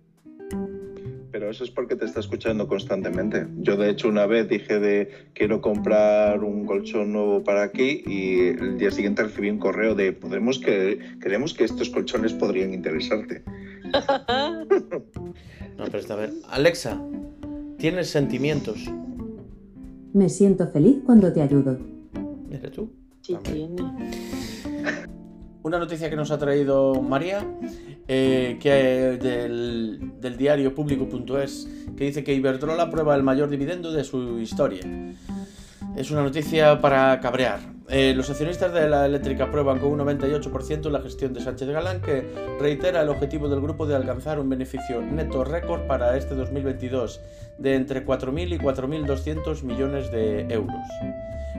Pero 1.32 1.50
eso 1.50 1.64
es 1.64 1.70
porque 1.70 1.96
te 1.96 2.06
está 2.06 2.20
escuchando 2.20 2.68
constantemente. 2.68 3.48
Yo 3.58 3.78
de 3.78 3.90
hecho 3.90 4.08
una 4.08 4.26
vez 4.26 4.50
dije 4.50 4.80
de 4.80 5.30
quiero 5.34 5.62
comprar 5.62 6.44
un 6.44 6.66
colchón 6.66 7.14
nuevo 7.14 7.44
para 7.44 7.64
aquí 7.64 8.04
y 8.06 8.40
el 8.48 8.78
día 8.78 8.92
siguiente 8.92 9.24
recibí 9.24 9.50
un 9.50 9.60
correo 9.60 9.94
de 9.94 10.12
podemos 10.14 10.60
que 10.60 11.00
creemos 11.20 11.54
que 11.54 11.66
estos 11.66 11.90
colchones 11.90 12.34
podrían 12.34 12.74
interesarte. 12.74 13.44
no, 15.78 15.86
pero 15.86 15.98
está 16.00 16.16
a 16.16 16.18
ver. 16.18 16.32
Alexa, 16.50 17.00
¿tienes 17.78 18.10
sentimientos? 18.10 18.86
Me 20.14 20.30
siento 20.30 20.68
feliz 20.68 20.98
cuando 21.06 21.32
te 21.32 21.42
ayudo. 21.42 21.78
¿Eres 22.50 22.72
tú? 22.72 22.92
Sí, 23.22 23.38
tiene. 23.44 23.76
Una 25.62 25.78
noticia 25.78 26.10
que 26.10 26.16
nos 26.16 26.32
ha 26.32 26.40
traído 26.40 27.02
María 27.02 27.46
eh, 28.12 28.58
que, 28.60 29.18
del, 29.22 30.20
del 30.20 30.36
diario 30.36 30.74
público.es, 30.74 31.68
que 31.96 32.06
dice 32.06 32.24
que 32.24 32.34
Iberdrola 32.34 32.90
prueba 32.90 33.16
el 33.16 33.22
mayor 33.22 33.50
dividendo 33.50 33.92
de 33.92 34.04
su 34.04 34.40
historia. 34.40 34.82
Es 35.96 36.10
una 36.12 36.24
noticia 36.24 36.82
para 36.82 37.20
cabrear. 37.20 37.60
eh, 37.88 38.14
los 38.16 38.30
accionistas 38.30 38.74
de 38.74 38.88
la 38.88 39.06
eléctrica 39.06 39.46
aprueban 39.46 39.80
con 39.80 39.92
un 39.92 40.00
98% 40.00 40.90
la 40.90 41.02
gestión 41.02 41.34
de 41.34 41.42
Sánchez 41.42 41.68
Galán, 41.70 42.02
que 42.02 42.24
reitera 42.60 43.02
el 43.02 43.10
objetivo 43.10 43.48
del 43.48 43.62
grupo 43.62 43.86
de 43.86 43.96
alcanzar 43.96 44.40
un 44.40 44.50
beneficio 44.50 45.02
neto 45.02 45.44
récord 45.44 45.82
para 45.88 46.16
este 46.18 46.36
2022 46.36 47.20
de 47.58 47.76
entre 47.76 48.06
4.000 48.06 48.56
y 48.56 48.58
4.200 48.58 49.64
millones 49.64 50.12
de 50.12 50.48
euros. 50.54 50.78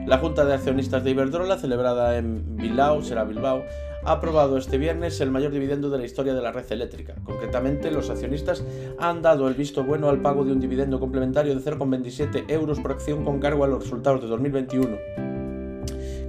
La 0.05 0.17
Junta 0.17 0.45
de 0.45 0.53
Accionistas 0.53 1.03
de 1.03 1.11
Iberdrola, 1.11 1.57
celebrada 1.57 2.17
en 2.17 2.57
Bilbao, 2.57 3.03
será 3.03 3.23
Bilbao, 3.23 3.63
ha 4.03 4.13
aprobado 4.13 4.57
este 4.57 4.77
viernes 4.77 5.19
el 5.21 5.31
mayor 5.31 5.51
dividendo 5.51 5.89
de 5.89 5.97
la 5.97 6.05
historia 6.05 6.33
de 6.33 6.41
la 6.41 6.51
red 6.51 6.71
eléctrica. 6.71 7.15
Concretamente, 7.23 7.91
los 7.91 8.09
accionistas 8.09 8.63
han 8.99 9.21
dado 9.21 9.47
el 9.47 9.53
visto 9.53 9.83
bueno 9.83 10.09
al 10.09 10.21
pago 10.21 10.43
de 10.43 10.51
un 10.51 10.59
dividendo 10.59 10.99
complementario 10.99 11.55
de 11.55 11.61
0,27 11.61 12.45
euros 12.49 12.79
por 12.79 12.91
acción 12.91 13.23
con 13.23 13.39
cargo 13.39 13.63
a 13.63 13.67
los 13.67 13.83
resultados 13.83 14.21
de 14.21 14.27
2021 14.27 15.31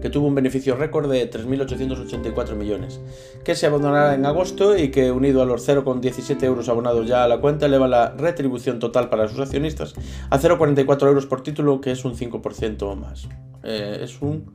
que 0.03 0.11
tuvo 0.11 0.27
un 0.27 0.35
beneficio 0.35 0.75
récord 0.75 1.11
de 1.11 1.31
3.884 1.31 2.55
millones, 2.57 3.01
que 3.45 3.55
se 3.55 3.67
abandonará 3.67 4.15
en 4.15 4.27
agosto 4.27 4.77
y 4.77 4.91
que 4.91 5.13
unido 5.13 5.41
a 5.41 5.47
los 5.47 5.67
0,17 5.67 6.43
euros 6.43 6.69
abonados 6.69 7.07
ya 7.07 7.23
a 7.23 7.29
la 7.29 7.41
cuenta 7.41 7.67
eleva 7.67 7.87
la 7.87 8.11
retribución 8.11 8.81
total 8.81 9.09
para 9.09 9.29
sus 9.29 9.39
accionistas 9.39 9.95
a 10.29 10.39
0,44 10.39 11.07
euros 11.07 11.27
por 11.27 11.43
título, 11.43 11.81
que 11.81 11.93
es 11.93 12.05
un 12.05 12.17
5% 12.17 12.97
más. 12.97 13.29
Eh, 13.63 14.01
es 14.03 14.21
un... 14.21 14.53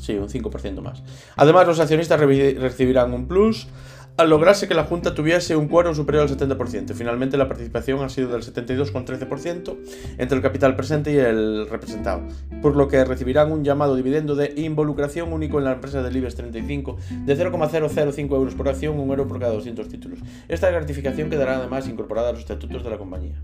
Sí, 0.00 0.14
un 0.14 0.28
5% 0.28 0.80
más. 0.80 1.02
Además, 1.36 1.66
los 1.66 1.78
accionistas 1.78 2.18
recibirán 2.18 3.12
un 3.12 3.28
plus 3.28 3.68
al 4.16 4.28
lograrse 4.28 4.68
que 4.68 4.74
la 4.74 4.84
Junta 4.84 5.14
tuviese 5.14 5.56
un 5.56 5.68
quórum 5.68 5.94
superior 5.94 6.24
al 6.24 6.36
70%. 6.36 6.92
Finalmente 6.94 7.36
la 7.36 7.48
participación 7.48 8.02
ha 8.02 8.08
sido 8.08 8.28
del 8.28 8.42
72,13% 8.42 9.78
entre 10.18 10.36
el 10.36 10.42
capital 10.42 10.76
presente 10.76 11.12
y 11.12 11.16
el 11.16 11.66
representado, 11.68 12.22
por 12.60 12.76
lo 12.76 12.88
que 12.88 13.02
recibirán 13.04 13.50
un 13.50 13.64
llamado 13.64 13.96
dividendo 13.96 14.34
de 14.34 14.52
involucración 14.56 15.32
único 15.32 15.58
en 15.58 15.64
la 15.64 15.72
empresa 15.72 16.02
del 16.02 16.16
IBEX 16.16 16.34
35 16.34 16.98
de 17.24 17.36
0,005 17.36 18.36
euros 18.36 18.54
por 18.54 18.68
acción, 18.68 18.98
un 18.98 19.08
euro 19.08 19.26
por 19.26 19.38
cada 19.38 19.52
200 19.54 19.88
títulos. 19.88 20.18
Esta 20.48 20.70
gratificación 20.70 21.30
quedará 21.30 21.56
además 21.56 21.88
incorporada 21.88 22.30
a 22.30 22.32
los 22.32 22.40
estatutos 22.40 22.84
de 22.84 22.90
la 22.90 22.98
compañía. 22.98 23.40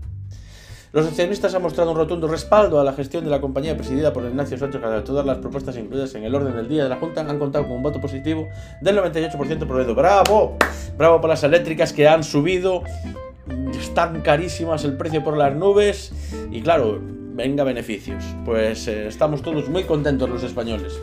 Los 0.93 1.05
accionistas 1.05 1.53
han 1.53 1.61
mostrado 1.61 1.91
un 1.91 1.97
rotundo 1.97 2.27
respaldo 2.27 2.79
a 2.79 2.83
la 2.83 2.93
gestión 2.93 3.25
de 3.25 3.29
la 3.29 3.41
compañía 3.41 3.75
presidida 3.75 4.13
por 4.13 4.23
Ignacio 4.23 4.57
Sánchez 4.57 4.81
Cadal. 4.81 5.03
Todas 5.03 5.25
las 5.25 5.39
propuestas 5.39 5.75
incluidas 5.77 6.15
en 6.15 6.23
el 6.23 6.33
orden 6.33 6.55
del 6.55 6.69
día 6.69 6.83
de 6.83 6.89
la 6.89 6.95
Junta 6.95 7.21
han 7.21 7.37
contado 7.37 7.65
con 7.65 7.75
un 7.75 7.83
voto 7.83 7.99
positivo 7.99 8.47
del 8.81 8.97
98% 8.97 9.67
promedio. 9.67 9.93
¡Bravo! 9.93 10.57
Bravo 10.97 11.19
por 11.19 11.29
las 11.29 11.43
eléctricas 11.43 11.91
que 11.91 12.07
han 12.07 12.23
subido. 12.23 12.83
Están 13.77 14.21
carísimas 14.21 14.85
el 14.85 14.95
precio 14.95 15.23
por 15.23 15.35
las 15.35 15.53
nubes. 15.53 16.13
Y 16.51 16.61
claro, 16.61 17.01
venga 17.01 17.65
beneficios. 17.65 18.23
Pues 18.45 18.87
eh, 18.87 19.07
estamos 19.07 19.41
todos 19.41 19.67
muy 19.67 19.83
contentos 19.83 20.29
los 20.29 20.43
españoles 20.43 20.97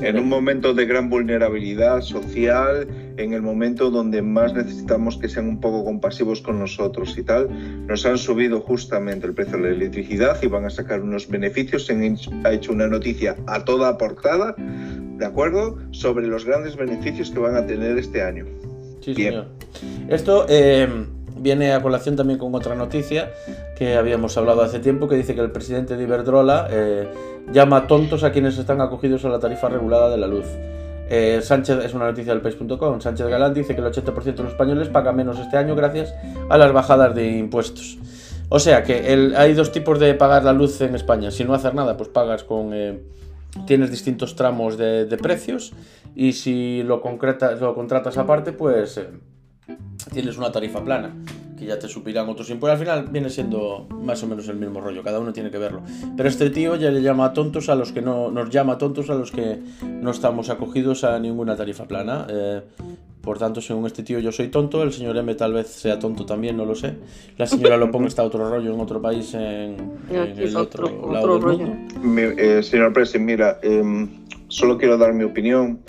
en 0.00 0.18
un 0.18 0.28
momento 0.28 0.72
de 0.72 0.86
gran 0.86 1.10
vulnerabilidad 1.10 2.00
social, 2.02 2.86
en 3.16 3.32
el 3.32 3.42
momento 3.42 3.90
donde 3.90 4.22
más 4.22 4.54
necesitamos 4.54 5.16
que 5.16 5.28
sean 5.28 5.48
un 5.48 5.60
poco 5.60 5.84
compasivos 5.84 6.40
con 6.40 6.60
nosotros 6.60 7.18
y 7.18 7.24
tal, 7.24 7.48
nos 7.86 8.06
han 8.06 8.16
subido 8.16 8.60
justamente 8.60 9.26
el 9.26 9.34
precio 9.34 9.56
de 9.56 9.70
la 9.70 9.70
electricidad 9.70 10.40
y 10.42 10.46
van 10.46 10.64
a 10.64 10.70
sacar 10.70 11.00
unos 11.00 11.28
beneficios. 11.28 11.86
Se 11.86 12.16
ha 12.44 12.52
hecho 12.52 12.72
una 12.72 12.86
noticia 12.86 13.36
a 13.46 13.64
toda 13.64 13.98
portada, 13.98 14.54
¿de 14.56 15.26
acuerdo? 15.26 15.78
Sobre 15.90 16.28
los 16.28 16.44
grandes 16.44 16.76
beneficios 16.76 17.30
que 17.32 17.40
van 17.40 17.56
a 17.56 17.66
tener 17.66 17.98
este 17.98 18.22
año. 18.22 18.46
Sí, 19.00 19.14
señor. 19.14 19.48
Esto 20.08 20.46
eh, 20.48 20.88
viene 21.44 21.74
a 21.74 21.82
colación 21.82 22.16
también 22.16 22.38
con 22.38 22.54
otra 22.54 22.74
noticia 22.74 23.30
que 23.76 23.96
habíamos 23.96 24.36
hablado 24.38 24.62
hace 24.62 24.80
tiempo, 24.80 25.06
que 25.06 25.14
dice 25.14 25.34
que 25.34 25.42
el 25.42 25.50
presidente 25.50 25.94
de 25.94 26.02
Iberdrola 26.02 26.68
eh, 26.70 27.06
llama 27.52 27.86
tontos 27.86 28.24
a 28.24 28.32
quienes 28.32 28.56
están 28.56 28.80
acogidos 28.80 29.26
a 29.26 29.28
la 29.28 29.38
tarifa 29.38 29.68
regulada 29.68 30.08
de 30.08 30.16
la 30.16 30.26
luz. 30.26 30.46
Eh, 31.10 31.40
Sánchez, 31.42 31.84
es 31.84 31.92
una 31.92 32.06
noticia 32.06 32.32
del 32.32 32.40
país.com, 32.40 32.98
Sánchez 32.98 33.26
Galán 33.26 33.52
dice 33.52 33.74
que 33.74 33.82
el 33.82 33.86
80% 33.86 34.24
de 34.24 34.42
los 34.42 34.52
españoles 34.52 34.88
paga 34.88 35.12
menos 35.12 35.38
este 35.38 35.58
año 35.58 35.76
gracias 35.76 36.14
a 36.48 36.56
las 36.56 36.72
bajadas 36.72 37.14
de 37.14 37.36
impuestos. 37.36 37.98
O 38.48 38.58
sea 38.58 38.82
que 38.82 39.34
hay 39.36 39.52
dos 39.52 39.70
tipos 39.70 40.00
de 40.00 40.14
pagar 40.14 40.44
la 40.44 40.54
luz 40.54 40.80
en 40.80 40.94
España. 40.94 41.30
Si 41.30 41.44
no 41.44 41.52
hacer 41.52 41.74
nada, 41.74 41.96
pues 41.98 42.08
pagas 42.08 42.42
con... 42.42 42.72
Eh, 42.72 43.00
tienes 43.66 43.90
distintos 43.90 44.34
tramos 44.34 44.78
de, 44.78 45.16
precios 45.22 45.72
y 46.16 46.32
si 46.32 46.82
lo, 46.82 47.00
concretas, 47.00 47.60
lo 47.60 47.74
contratas 47.74 48.16
aparte, 48.16 48.52
pues 48.52 48.98
tienes 50.12 50.36
una 50.38 50.52
tarifa 50.52 50.82
plana 50.84 51.14
que 51.58 51.66
ya 51.66 51.78
te 51.78 51.88
subirán 51.88 52.28
otros 52.28 52.50
impuestos. 52.50 52.80
Al 52.80 52.86
final 52.86 53.08
viene 53.12 53.30
siendo 53.30 53.86
más 53.90 54.22
o 54.22 54.26
menos 54.26 54.48
el 54.48 54.56
mismo 54.56 54.80
rollo, 54.80 55.02
cada 55.02 55.20
uno 55.20 55.32
tiene 55.32 55.50
que 55.50 55.58
verlo. 55.58 55.82
Pero 56.16 56.28
este 56.28 56.50
tío 56.50 56.76
ya 56.76 56.90
le 56.90 57.02
llama 57.02 57.32
tontos 57.32 57.68
a 57.68 57.74
los 57.74 57.92
que 57.92 58.02
no, 58.02 58.30
nos 58.30 58.50
llama 58.50 58.78
tontos 58.78 59.10
a 59.10 59.14
los 59.14 59.30
que 59.30 59.58
no 59.86 60.10
estamos 60.10 60.50
acogidos 60.50 61.04
a 61.04 61.18
ninguna 61.18 61.56
tarifa 61.56 61.86
plana. 61.86 62.26
Eh, 62.28 62.62
por 63.20 63.38
tanto, 63.38 63.62
según 63.62 63.86
este 63.86 64.02
tío, 64.02 64.18
yo 64.18 64.32
soy 64.32 64.48
tonto. 64.48 64.82
El 64.82 64.92
señor 64.92 65.16
M 65.16 65.34
tal 65.34 65.54
vez 65.54 65.68
sea 65.68 65.98
tonto 65.98 66.26
también, 66.26 66.56
no 66.56 66.66
lo 66.66 66.74
sé. 66.74 66.94
La 67.38 67.46
señora 67.46 67.76
lo 67.76 67.90
ponga 67.90 68.08
está 68.08 68.22
otro 68.22 68.48
rollo 68.50 68.74
en 68.74 68.80
otro 68.80 69.00
país, 69.00 69.32
en, 69.32 69.76
el 70.10 70.56
otro, 70.56 71.10
lado 71.10 71.38
del 71.38 71.58
mundo. 71.58 72.36
Eh, 72.36 72.62
señor 72.62 72.92
Presidente, 72.92 73.32
mira, 73.32 73.58
em, 73.62 74.08
solo 74.48 74.76
quiero 74.76 74.98
dar 74.98 75.14
mi 75.14 75.24
opinión 75.24 75.80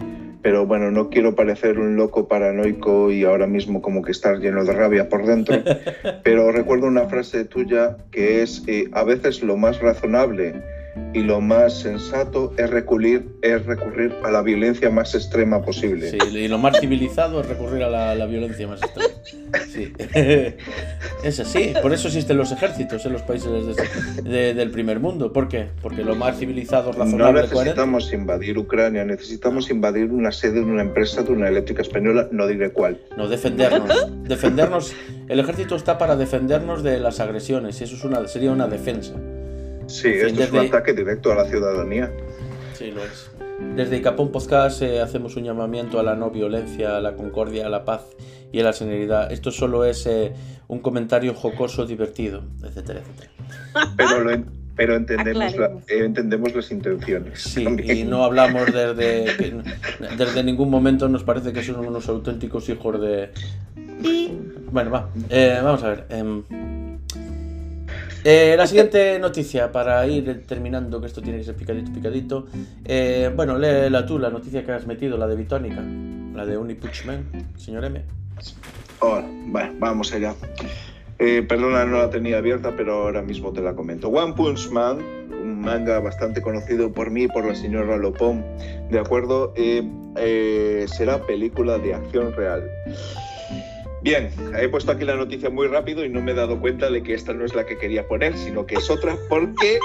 pero 0.45 0.67
bueno, 0.67 0.91
no 0.91 1.10
quiero 1.10 1.34
parecer 1.34 1.79
un 1.79 1.95
loco 1.95 2.27
paranoico 2.27 3.12
y 3.12 3.23
ahora 3.23 3.47
mismo 3.47 3.81
como 3.81 4.03
que 4.03 4.12
estar 4.12 4.38
lleno 4.38 4.63
de 4.63 4.73
rabia 4.73 5.10
por 5.10 5.25
dentro, 5.25 5.58
pero 6.23 6.51
recuerdo 6.51 6.86
una 6.86 7.08
frase 7.08 7.45
tuya 7.45 7.97
que 8.12 8.43
es, 8.43 8.62
eh, 8.67 8.88
a 8.91 9.03
veces 9.03 9.41
lo 9.41 9.58
más 9.58 9.79
razonable 9.79 10.62
y 11.15 11.23
lo 11.23 11.39
más 11.39 11.80
sensato 11.80 12.54
es 12.58 12.69
recurrir, 12.69 13.25
es 13.41 13.65
recurrir 13.65 14.13
a 14.25 14.32
la 14.32 14.41
violencia 14.41 14.89
más 14.89 15.15
extrema 15.15 15.62
posible. 15.62 16.12
Sí, 16.12 16.17
y 16.30 16.49
lo 16.49 16.58
más 16.58 16.78
civilizado 16.78 17.39
es 17.39 17.47
recurrir 17.47 17.84
a 17.84 18.15
la, 18.15 18.25
violencia 18.25 18.67
más 18.67 18.82
extrema. 18.84 19.13
Sí. 19.69 19.93
es 21.23 21.39
así, 21.39 21.73
por 21.82 21.93
eso 21.93 22.10
existen 22.10 22.36
los 22.36 22.51
ejércitos 22.51 23.06
en 23.06 23.13
los 23.13 23.21
países 23.21 23.78
del 24.25 24.71
primer 24.71 24.99
mundo. 24.99 25.32
¿Por 25.32 25.47
qué? 25.47 25.69
Porque 25.82 26.04
lo 26.04 26.15
más 26.15 26.38
civilizado, 26.38 26.91
razonable... 26.91 27.43
No 27.43 27.47
necesitamos 27.47 28.12
invadir 28.12 28.58
Ucrania, 28.58 29.06
necesitamos 29.06 29.69
invadir 29.69 30.12
una 30.12 30.34
sede 30.34 30.56
de 30.56 30.65
una 30.65 30.82
empresa 30.82 31.23
de 31.23 31.32
una 31.32 31.47
eléctrica 31.47 31.82
española, 31.82 32.28
no 32.32 32.45
diré 32.45 32.71
cuál. 32.71 32.99
No, 33.15 33.30
defendernos. 33.30 34.12
defendernos. 34.23 34.93
El 35.30 35.39
ejército 35.39 35.78
está 35.78 35.97
para 35.97 36.17
defendernos 36.17 36.84
de 36.84 36.99
las 36.99 37.21
agresiones, 37.21 37.80
y 37.80 37.86
eso 37.86 37.95
es 37.95 38.04
una, 38.04 38.28
sería 38.28 38.51
una 38.51 38.67
defensa. 38.67 39.13
Sí, 39.88 40.10
esto 40.10 40.43
es 40.43 40.52
un 40.52 40.60
ataque 40.60 40.93
directo 40.93 41.32
a 41.32 41.36
la 41.36 41.45
ciudadanía. 41.45 42.12
Sí, 42.74 42.91
lo 42.91 43.04
es. 43.04 43.32
Desde 43.76 44.02
Capón 44.02 44.32
Podcast 44.32 44.82
eh, 44.82 45.00
hacemos 45.00 45.36
un 45.38 45.43
llamamiento 45.43 46.00
a 46.00 46.04
la 46.04 46.15
no 46.15 46.30
violencia, 46.30 46.98
a 46.98 47.02
la 47.02 47.15
concordia, 47.15 47.67
a 47.67 47.69
la 47.69 47.86
paz 47.86 48.02
y 48.52 48.60
a 48.60 48.63
la 48.63 48.74
serenidad. 48.74 49.32
Esto 49.32 49.52
solo 49.52 49.86
es 49.86 50.06
eh, 50.08 50.34
un 50.67 50.80
comentario 50.80 51.34
jocoso, 51.34 51.86
divertido, 51.86 52.43
etcétera, 52.63 53.00
etcétera. 53.00 53.32
Pero, 53.95 54.43
pero 54.76 54.95
entendemos, 54.95 55.56
entendemos 55.88 56.54
las 56.54 56.71
intenciones. 56.71 57.41
Sí, 57.41 57.65
y 57.65 58.04
no 58.04 58.24
hablamos 58.24 58.65
desde, 58.65 59.26
desde 60.17 60.43
ningún 60.43 60.69
momento, 60.69 61.08
nos 61.08 61.24
parece 61.24 61.54
que 61.54 61.63
son 61.63 61.86
unos 61.86 62.10
auténticos 62.10 62.67
hijos 62.69 63.00
de... 63.00 63.30
Bueno, 64.71 64.91
va, 64.91 65.10
eh, 65.30 65.60
vamos 65.63 65.84
a 65.84 65.89
ver. 65.89 66.06
Eh, 68.28 68.56
la 68.58 68.66
siguiente 68.66 69.20
noticia, 69.20 69.72
para 69.72 70.04
ir 70.08 70.48
terminando, 70.48 71.00
que 71.00 71.06
esto 71.06 71.22
tiene 71.22 71.38
que 71.38 71.44
ser 71.44 71.54
picadito, 71.54 71.94
picadito. 71.94 72.48
Eh, 72.84 73.32
bueno, 73.36 73.56
léela 73.60 74.04
tú, 74.04 74.18
la 74.18 74.32
noticia 74.32 74.66
que 74.66 74.72
has 74.72 74.88
metido, 74.88 75.16
la 75.16 75.28
de 75.28 75.36
Bitónica, 75.36 75.84
la 76.34 76.44
de 76.44 76.58
Unipuchman, 76.58 77.24
señor 77.56 77.86
M. 77.86 78.02
bueno, 79.46 79.76
vamos 79.78 80.12
allá. 80.12 80.34
Eh, 81.20 81.46
perdona, 81.48 81.86
no 81.86 82.00
la 82.00 82.10
tenía 82.10 82.40
abierta, 82.40 82.74
pero 82.76 83.04
ahora 83.04 83.22
mismo 83.22 83.54
te 83.54 83.62
la 83.62 83.76
comento. 83.76 84.10
One 84.10 84.34
Punch 84.34 84.72
Man, 84.72 84.98
un 85.30 85.62
manga 85.62 86.00
bastante 86.00 86.42
conocido 86.42 86.92
por 86.92 87.12
mí 87.12 87.28
por 87.28 87.46
la 87.46 87.54
señora 87.54 87.96
Lopón, 87.96 88.44
¿de 88.90 88.98
acuerdo? 88.98 89.54
será 90.88 91.22
película 91.28 91.78
de 91.78 91.94
acción 91.94 92.34
real. 92.36 92.68
Bien, 94.06 94.30
he 94.56 94.68
puesto 94.70 94.91
aquí 94.91 95.04
la 95.04 95.15
noticia 95.15 95.50
muy 95.50 95.65
rápido 95.65 96.06
y 96.06 96.10
no 96.10 96.22
me 96.22 96.34
he 96.34 96.36
dado 96.36 96.60
cuenta 96.60 96.91
de 96.91 97.02
que 97.02 97.15
esta 97.15 97.34
no 97.34 97.44
es 97.44 97.56
la 97.56 97.65
que 97.65 97.76
quería 97.76 98.08
poner, 98.08 98.38
sino 98.38 98.63
que 98.68 98.76
es 98.76 98.88
otra, 98.91 99.18
porque 99.30 99.80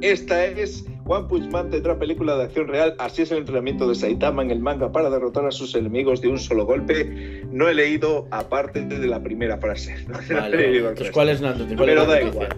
esta 0.00 0.44
es 0.44 0.84
One 1.06 1.28
Punch 1.28 1.52
Man 1.52 1.70
tendrá 1.70 1.96
película 1.96 2.36
de 2.36 2.42
acción 2.42 2.66
real, 2.66 2.96
así 2.98 3.22
es 3.22 3.30
el 3.30 3.38
entrenamiento 3.38 3.88
de 3.88 3.94
Saitama 3.94 4.42
en 4.42 4.50
el 4.50 4.58
manga 4.58 4.90
para 4.90 5.08
derrotar 5.08 5.46
a 5.46 5.52
sus 5.52 5.72
enemigos 5.76 6.20
de 6.20 6.30
un 6.30 6.40
solo 6.40 6.66
golpe. 6.66 7.44
No 7.52 7.68
he 7.68 7.74
leído 7.74 8.26
aparte 8.32 8.80
de 8.80 9.06
la 9.06 9.22
primera 9.22 9.56
frase. 9.58 10.04
¿cuál 11.12 11.28
es 11.28 11.40
la 11.40 11.54
noticia? 11.54 11.76
Pero 11.76 12.06
da 12.06 12.22
igual 12.22 12.48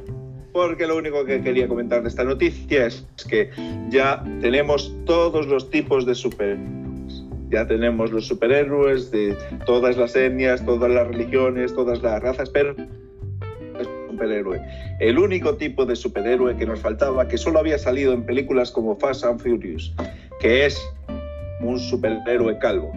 porque 0.55 0.87
lo 0.87 0.97
único 0.97 1.23
que 1.27 1.43
quería 1.43 1.69
comentar 1.69 2.01
de 2.01 2.09
esta 2.09 2.25
noticia 2.25 2.87
es 2.87 3.05
que 3.29 3.51
ya 3.91 4.25
tenemos 4.41 4.91
todos 5.05 5.47
los 5.47 5.69
tipos 5.69 6.07
de 6.07 6.15
super 6.15 6.57
ya 7.51 7.67
tenemos 7.67 8.13
los 8.13 8.27
superhéroes 8.27 9.11
de 9.11 9.37
todas 9.67 9.97
las 9.97 10.17
etnias, 10.17 10.65
todas 10.65 10.91
las 10.91 11.09
religiones, 11.09 11.75
todas 11.75 12.03
las 12.03 12.23
razas, 12.23 12.51
pero 12.51 12.75
superhéroe. 14.17 14.61
El 14.99 15.19
único 15.19 15.57
tipo 15.57 15.85
de 15.85 15.95
superhéroe 15.95 16.57
que 16.57 16.67
nos 16.67 16.81
faltaba, 16.81 17.29
que 17.29 17.37
solo 17.37 17.59
había 17.59 17.79
salido 17.79 18.13
en 18.13 18.25
películas 18.25 18.71
como 18.71 18.97
Fast 18.97 19.25
and 19.25 19.41
Furious, 19.41 19.93
que 20.41 20.67
es 20.67 20.81
un 21.61 21.79
superhéroe 21.79 22.59
calvo. 22.59 22.93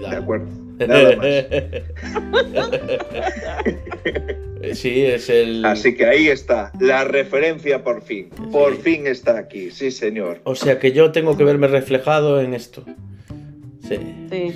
De 0.00 0.16
acuerdo. 0.16 0.46
Nada 0.78 1.16
más. 1.16 1.26
sí, 4.72 5.04
es 5.04 5.28
el. 5.28 5.64
Así 5.64 5.94
que 5.94 6.04
ahí 6.04 6.28
está, 6.28 6.72
la 6.80 7.04
referencia 7.04 7.84
por 7.84 8.02
fin. 8.02 8.30
Por 8.50 8.76
fin 8.78 9.06
está 9.06 9.38
aquí, 9.38 9.70
sí, 9.70 9.92
señor. 9.92 10.40
O 10.42 10.56
sea 10.56 10.80
que 10.80 10.90
yo 10.92 11.12
tengo 11.12 11.36
que 11.36 11.44
verme 11.44 11.68
reflejado 11.68 12.40
en 12.40 12.54
esto. 12.54 12.84
Sí, 13.88 13.96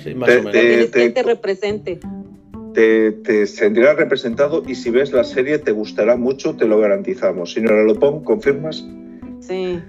sí. 0.03 0.13
más 0.15 0.29
o 0.29 0.43
menos. 0.43 0.51
Te, 0.51 0.87
te, 0.87 1.09
te 1.09 1.23
represente. 1.23 1.99
Te, 2.73 3.11
te 3.11 3.47
sentirás 3.47 3.95
representado 3.95 4.63
y 4.67 4.75
si 4.75 4.89
ves 4.89 5.11
la 5.11 5.23
serie 5.23 5.57
te 5.57 5.71
gustará 5.71 6.15
mucho, 6.15 6.55
te 6.55 6.65
lo 6.65 6.79
garantizamos. 6.79 7.53
Señora 7.53 7.83
Lopón, 7.83 8.23
¿confirmas? 8.23 8.85
Sí. 9.39 9.79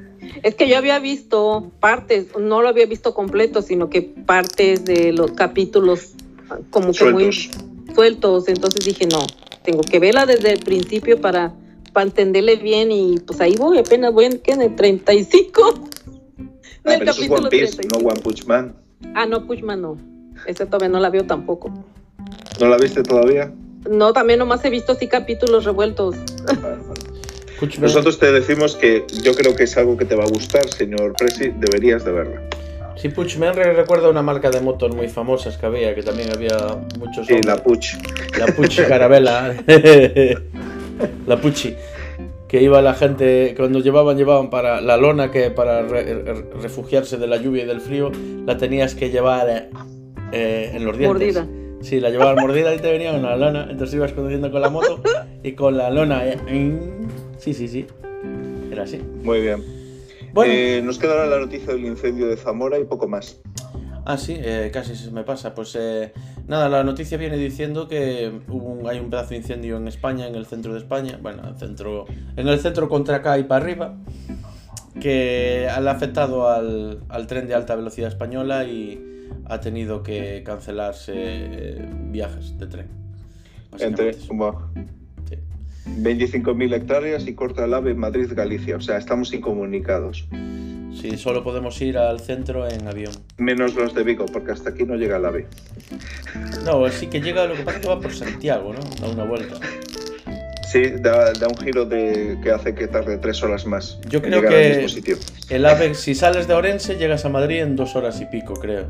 Es 0.42 0.54
que 0.54 0.68
yo 0.68 0.76
había 0.76 0.98
visto 0.98 1.70
partes, 1.80 2.28
no 2.38 2.62
lo 2.62 2.68
había 2.68 2.86
visto 2.86 3.14
completo, 3.14 3.62
sino 3.62 3.90
que 3.90 4.02
partes 4.02 4.84
de 4.84 5.12
los 5.12 5.32
capítulos 5.32 6.14
como 6.70 6.88
que 6.88 6.94
Sueltos. 6.94 7.22
muy 7.22 7.94
sueltos. 7.94 8.48
Entonces 8.48 8.84
dije, 8.84 9.06
no, 9.06 9.26
tengo 9.62 9.82
que 9.82 9.98
verla 9.98 10.26
desde 10.26 10.52
el 10.52 10.60
principio 10.60 11.20
para, 11.20 11.54
para 11.92 12.06
entenderle 12.06 12.56
bien 12.56 12.92
y 12.92 13.18
pues 13.20 13.40
ahí 13.40 13.56
voy, 13.56 13.78
apenas 13.78 14.12
voy 14.12 14.26
en, 14.26 14.38
¿qué? 14.38 14.52
en 14.52 14.62
el 14.62 14.76
35. 14.76 15.88
Ah, 16.84 16.96
pero 16.98 17.10
eso 17.10 17.22
es 17.22 17.30
One 17.30 17.48
Piece, 17.50 17.82
no 17.92 17.98
One 17.98 18.20
Punch 18.20 18.46
Man. 18.46 18.74
Ah, 19.14 19.26
no, 19.26 19.46
Punch 19.46 19.62
Man 19.62 19.82
no. 19.82 19.96
Ese 20.46 20.66
todavía 20.66 20.88
no 20.88 21.00
la 21.00 21.10
veo 21.10 21.24
tampoco. 21.24 21.72
¿No 22.60 22.68
la 22.68 22.76
viste 22.76 23.02
todavía? 23.02 23.52
No, 23.88 24.12
también 24.12 24.38
nomás 24.38 24.64
he 24.64 24.70
visto 24.70 24.92
así 24.92 25.08
capítulos 25.08 25.64
revueltos. 25.64 26.16
Nosotros 27.78 28.18
te 28.18 28.32
decimos 28.32 28.76
que 28.76 29.06
yo 29.22 29.34
creo 29.34 29.54
que 29.54 29.64
es 29.64 29.76
algo 29.76 29.96
que 29.96 30.04
te 30.04 30.14
va 30.14 30.24
a 30.24 30.28
gustar, 30.28 30.68
señor 30.68 31.14
Presi, 31.14 31.52
deberías 31.56 32.04
de 32.04 32.12
verla. 32.12 32.42
Sí, 32.96 33.08
Puch 33.08 33.36
me 33.36 33.50
recuerda 33.52 34.10
una 34.10 34.20
marca 34.22 34.50
de 34.50 34.60
motos 34.60 34.94
muy 34.94 35.08
famosas 35.08 35.56
que 35.56 35.66
había, 35.66 35.94
que 35.94 36.02
también 36.02 36.30
había 36.30 36.56
muchos. 36.98 37.26
Sí, 37.26 37.40
la 37.42 37.56
Puch. 37.56 37.96
La 38.38 38.46
Puch 38.46 38.76
Carabela. 38.88 39.54
la 41.26 41.40
Puchi. 41.40 41.74
Que 42.50 42.60
iba 42.60 42.82
la 42.82 42.94
gente, 42.94 43.54
cuando 43.56 43.78
llevaban, 43.78 44.16
llevaban 44.16 44.50
para 44.50 44.80
la 44.80 44.96
lona 44.96 45.30
que 45.30 45.50
para 45.50 45.82
re, 45.82 46.24
refugiarse 46.60 47.16
de 47.16 47.28
la 47.28 47.36
lluvia 47.36 47.62
y 47.62 47.66
del 47.66 47.80
frío, 47.80 48.10
la 48.44 48.56
tenías 48.56 48.96
que 48.96 49.10
llevar 49.10 49.70
eh, 50.32 50.72
en 50.74 50.84
los 50.84 50.98
dientes. 50.98 51.36
Mordida. 51.36 51.46
Sí, 51.80 52.00
la 52.00 52.10
llevabas 52.10 52.42
mordida 52.42 52.74
y 52.74 52.78
te 52.78 52.90
venía 52.90 53.12
una 53.12 53.36
lona. 53.36 53.68
Entonces 53.70 53.94
ibas 53.94 54.12
conduciendo 54.12 54.50
con 54.50 54.60
la 54.60 54.68
moto 54.68 55.00
y 55.44 55.52
con 55.52 55.76
la 55.76 55.90
lona. 55.90 56.26
Eh, 56.26 56.78
sí, 57.38 57.54
sí, 57.54 57.68
sí. 57.68 57.86
Era 58.72 58.82
así. 58.82 59.00
Muy 59.22 59.40
bien. 59.42 59.64
Bueno. 60.32 60.52
Eh, 60.52 60.82
nos 60.82 60.98
quedará 60.98 61.26
la 61.26 61.38
noticia 61.38 61.72
del 61.72 61.84
incendio 61.86 62.26
de 62.26 62.36
Zamora 62.36 62.78
y 62.78 62.84
poco 62.84 63.06
más. 63.06 63.40
Ah, 64.10 64.18
sí, 64.18 64.34
eh, 64.36 64.70
casi 64.72 64.96
se 64.96 65.12
me 65.12 65.22
pasa. 65.22 65.54
Pues 65.54 65.76
eh, 65.78 66.12
nada, 66.48 66.68
la 66.68 66.82
noticia 66.82 67.16
viene 67.16 67.36
diciendo 67.36 67.86
que 67.86 68.32
hubo 68.48 68.66
un, 68.72 68.88
hay 68.88 68.98
un 68.98 69.08
pedazo 69.08 69.30
de 69.30 69.36
incendio 69.36 69.76
en 69.76 69.86
España, 69.86 70.26
en 70.26 70.34
el 70.34 70.46
centro 70.46 70.72
de 70.72 70.80
España, 70.80 71.16
bueno, 71.22 71.48
el 71.48 71.56
centro, 71.56 72.06
en 72.36 72.48
el 72.48 72.58
centro 72.58 72.88
contra 72.88 73.18
acá 73.18 73.38
y 73.38 73.44
para 73.44 73.64
arriba, 73.64 73.94
que 75.00 75.68
ha 75.70 75.78
afectado 75.88 76.48
al, 76.48 77.04
al 77.08 77.26
tren 77.28 77.46
de 77.46 77.54
alta 77.54 77.76
velocidad 77.76 78.08
española 78.08 78.64
y 78.64 79.28
ha 79.44 79.60
tenido 79.60 80.02
que 80.02 80.42
cancelarse 80.44 81.12
eh, 81.14 81.88
viajes 82.06 82.58
de 82.58 82.66
tren. 82.66 82.88
Entre, 83.78 84.14
sí. 84.14 84.28
25.000 85.86 86.74
hectáreas 86.74 87.28
y 87.28 87.34
corta 87.34 87.64
el 87.64 87.74
AVE 87.74 87.94
Madrid-Galicia, 87.94 88.76
o 88.76 88.80
sea, 88.80 88.96
estamos 88.96 89.32
incomunicados. 89.32 90.26
Sí, 90.94 91.16
solo 91.16 91.42
podemos 91.44 91.80
ir 91.80 91.98
al 91.98 92.20
centro 92.20 92.68
en 92.68 92.86
avión. 92.86 93.12
Menos 93.38 93.74
los 93.74 93.94
de 93.94 94.02
Vigo, 94.02 94.26
porque 94.26 94.52
hasta 94.52 94.70
aquí 94.70 94.84
no 94.84 94.96
llega 94.96 95.16
el 95.16 95.24
AVE. 95.24 95.46
No, 96.64 96.88
sí 96.90 97.06
que 97.06 97.20
llega, 97.20 97.46
lo 97.46 97.54
que 97.54 97.62
pasa 97.62 97.78
es 97.78 97.82
que 97.82 97.88
va 97.88 98.00
por 98.00 98.12
Santiago, 98.12 98.72
¿no? 98.72 98.80
Da 99.00 99.12
una 99.12 99.24
vuelta. 99.24 99.56
Sí, 100.70 100.82
da, 101.00 101.32
da 101.32 101.48
un 101.48 101.56
giro 101.56 101.84
de, 101.84 102.38
que 102.42 102.52
hace 102.52 102.74
que 102.76 102.86
tarde 102.86 103.18
tres 103.18 103.42
horas 103.42 103.66
más. 103.66 103.98
Yo 104.08 104.22
creo 104.22 104.40
que 104.42 104.86
el 105.48 105.66
AVE, 105.66 105.94
si 105.94 106.14
sales 106.14 106.46
de 106.46 106.54
Orense, 106.54 106.96
llegas 106.96 107.24
a 107.24 107.28
Madrid 107.28 107.60
en 107.60 107.74
dos 107.74 107.96
horas 107.96 108.20
y 108.20 108.26
pico, 108.26 108.54
creo. 108.54 108.86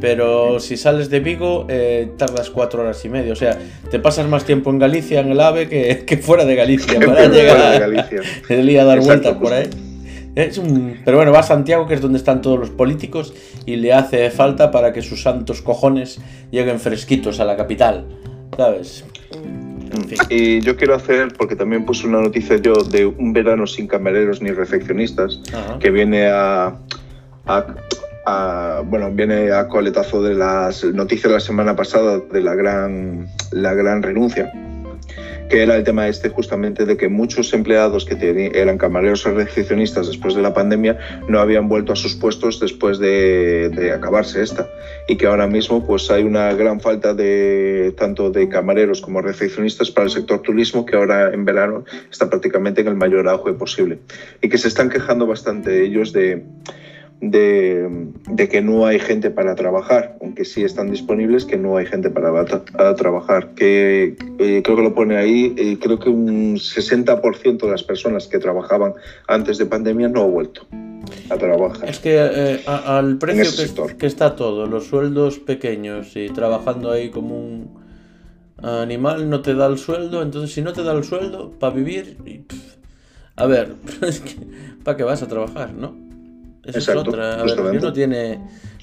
Pero 0.00 0.58
si 0.58 0.76
sales 0.76 1.10
de 1.10 1.20
Vigo, 1.20 1.66
eh, 1.68 2.10
tardas 2.18 2.50
cuatro 2.50 2.82
horas 2.82 3.04
y 3.04 3.08
media. 3.08 3.32
O 3.32 3.36
sea, 3.36 3.56
te 3.92 4.00
pasas 4.00 4.26
más 4.26 4.44
tiempo 4.44 4.70
en 4.70 4.80
Galicia, 4.80 5.20
en 5.20 5.30
el 5.30 5.40
AVE, 5.40 5.68
que, 5.68 6.04
que 6.04 6.16
fuera 6.16 6.44
de 6.44 6.56
Galicia. 6.56 6.98
Para 7.06 7.28
llegar 7.28 7.72
de 7.72 7.78
Galicia. 7.78 8.82
a 8.82 8.84
dar 8.84 9.00
vueltas 9.00 9.36
por 9.36 9.52
ahí. 9.52 9.70
Es 10.34 10.58
un... 10.58 11.00
Pero 11.04 11.16
bueno, 11.16 11.32
va 11.32 11.40
a 11.40 11.42
Santiago, 11.44 11.86
que 11.86 11.94
es 11.94 12.00
donde 12.00 12.18
están 12.18 12.42
todos 12.42 12.58
los 12.58 12.70
políticos, 12.70 13.34
y 13.66 13.76
le 13.76 13.92
hace 13.92 14.30
falta 14.30 14.70
para 14.70 14.92
que 14.92 15.02
sus 15.02 15.22
santos 15.22 15.62
cojones 15.62 16.20
lleguen 16.50 16.80
fresquitos 16.80 17.40
a 17.40 17.44
la 17.44 17.56
capital. 17.56 18.06
¿Sabes? 18.56 19.04
En 19.32 20.04
fin. 20.08 20.18
Y 20.28 20.60
yo 20.60 20.76
quiero 20.76 20.94
hacer, 20.94 21.28
porque 21.38 21.54
también 21.54 21.84
puse 21.84 22.06
una 22.06 22.20
noticia 22.20 22.56
yo 22.56 22.74
de 22.74 23.06
un 23.06 23.32
verano 23.32 23.66
sin 23.66 23.86
camareros 23.86 24.42
ni 24.42 24.50
recepcionistas, 24.50 25.40
Ajá. 25.52 25.78
que 25.78 25.90
viene 25.90 26.26
a, 26.26 26.76
a, 27.46 27.66
a, 28.26 28.82
bueno, 28.84 29.10
viene 29.12 29.52
a 29.52 29.68
coletazo 29.68 30.22
de 30.22 30.34
las 30.34 30.84
noticias 30.84 31.28
de 31.28 31.34
la 31.34 31.40
semana 31.40 31.76
pasada 31.76 32.18
de 32.18 32.40
la 32.40 32.54
gran, 32.54 33.28
la 33.52 33.74
gran 33.74 34.02
renuncia 34.02 34.52
que 35.48 35.62
era 35.62 35.76
el 35.76 35.84
tema 35.84 36.08
este 36.08 36.28
justamente 36.28 36.84
de 36.84 36.96
que 36.96 37.08
muchos 37.08 37.52
empleados 37.52 38.04
que 38.04 38.50
eran 38.54 38.78
camareros 38.78 39.26
o 39.26 39.32
recepcionistas 39.32 40.06
después 40.06 40.34
de 40.34 40.42
la 40.42 40.54
pandemia 40.54 40.98
no 41.28 41.40
habían 41.40 41.68
vuelto 41.68 41.92
a 41.92 41.96
sus 41.96 42.14
puestos 42.14 42.60
después 42.60 42.98
de, 42.98 43.70
de, 43.70 43.92
acabarse 43.92 44.42
esta. 44.42 44.68
Y 45.08 45.16
que 45.16 45.26
ahora 45.26 45.46
mismo 45.46 45.86
pues 45.86 46.10
hay 46.10 46.22
una 46.24 46.52
gran 46.54 46.80
falta 46.80 47.14
de 47.14 47.94
tanto 47.96 48.30
de 48.30 48.48
camareros 48.48 49.00
como 49.00 49.20
recepcionistas 49.20 49.90
para 49.90 50.06
el 50.06 50.10
sector 50.10 50.40
turismo 50.40 50.86
que 50.86 50.96
ahora 50.96 51.32
en 51.32 51.44
verano 51.44 51.84
está 52.10 52.30
prácticamente 52.30 52.80
en 52.80 52.88
el 52.88 52.94
mayor 52.94 53.28
auge 53.28 53.52
posible. 53.52 53.98
Y 54.40 54.48
que 54.48 54.58
se 54.58 54.68
están 54.68 54.88
quejando 54.88 55.26
bastante 55.26 55.84
ellos 55.84 56.12
de 56.12 56.44
de, 57.30 58.10
de, 58.28 58.48
que 58.48 58.60
no 58.60 58.86
hay 58.86 58.98
gente 58.98 59.30
para 59.30 59.54
trabajar, 59.54 60.16
aunque 60.20 60.44
sí 60.44 60.64
están 60.64 60.90
disponibles, 60.90 61.44
que 61.44 61.56
no 61.56 61.76
hay 61.76 61.86
gente 61.86 62.10
para 62.10 62.44
tra 62.44 62.94
trabajar. 62.94 63.54
Que 63.54 64.16
eh, 64.38 64.62
creo 64.64 64.76
que 64.76 64.82
lo 64.82 64.94
pone 64.94 65.16
ahí, 65.16 65.54
eh, 65.56 65.78
creo 65.80 65.98
que 65.98 66.08
un 66.08 66.56
60% 66.56 67.58
de 67.58 67.70
las 67.70 67.82
personas 67.82 68.26
que 68.26 68.38
trabajaban 68.38 68.94
antes 69.28 69.58
de 69.58 69.66
pandemia 69.66 70.08
no 70.08 70.22
ha 70.22 70.26
vuelto 70.26 70.66
a 71.30 71.36
trabajar. 71.36 71.88
Es 71.88 71.98
que 71.98 72.16
eh, 72.16 72.62
a, 72.66 72.98
al 72.98 73.18
precio 73.18 73.86
que, 73.86 73.96
que, 73.96 74.06
está 74.06 74.36
todo, 74.36 74.66
los 74.66 74.86
sueldos 74.86 75.38
pequeños 75.38 76.16
y 76.16 76.28
trabajando 76.28 76.90
ahí 76.90 77.10
como 77.10 77.38
un 77.38 77.84
animal 78.62 79.28
no 79.28 79.42
te 79.42 79.54
da 79.54 79.66
el 79.66 79.78
sueldo, 79.78 80.22
entonces 80.22 80.52
si 80.52 80.62
no 80.62 80.72
te 80.72 80.82
da 80.82 80.92
el 80.92 81.04
sueldo 81.04 81.50
para 81.58 81.74
vivir, 81.74 82.16
pff, 82.46 82.74
a 83.36 83.46
ver, 83.46 83.74
es 84.02 84.20
que, 84.20 84.36
¿para 84.84 84.96
qué 84.96 85.02
vas 85.02 85.22
a 85.22 85.28
trabajar, 85.28 85.74
no? 85.74 86.03
Esa 86.66 86.78
Exacto, 86.78 87.02
es 87.02 87.08
otra. 87.08 87.40
A 87.40 87.44
ver, 87.44 87.82
no 87.82 87.92
tiene. 87.92 88.40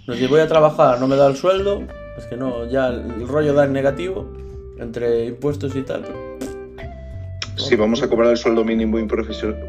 No, 0.08 0.13
si 0.15 0.28
voy 0.28 0.39
a 0.39 0.48
trabajar, 0.48 1.00
no 1.00 1.08
me 1.08 1.15
da 1.15 1.28
el 1.28 1.36
sueldo. 1.36 1.84
Es 2.17 2.26
que 2.26 2.36
no, 2.38 2.70
ya 2.70 2.88
el 2.89 3.28
rollo 3.28 3.54
da 3.54 3.65
en 3.65 3.74
negativo 3.74 4.28
entre 4.82 5.26
impuestos 5.26 5.76
y 5.76 5.84
tal. 5.84 6.04
Si 7.56 7.76
vamos 7.76 8.02
a 8.02 8.10
cobrar 8.10 8.32
el 8.32 8.38
sueldo 8.38 8.63
mínimo 8.63 8.98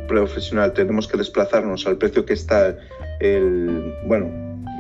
profesional, 0.09 0.73
tenemos 0.73 1.07
que 1.07 1.19
desplazarnos 1.19 1.87
al 1.87 1.99
precio 1.99 2.25
que 2.25 2.33
está 2.33 2.77
el, 3.21 3.95
bueno, 4.07 4.31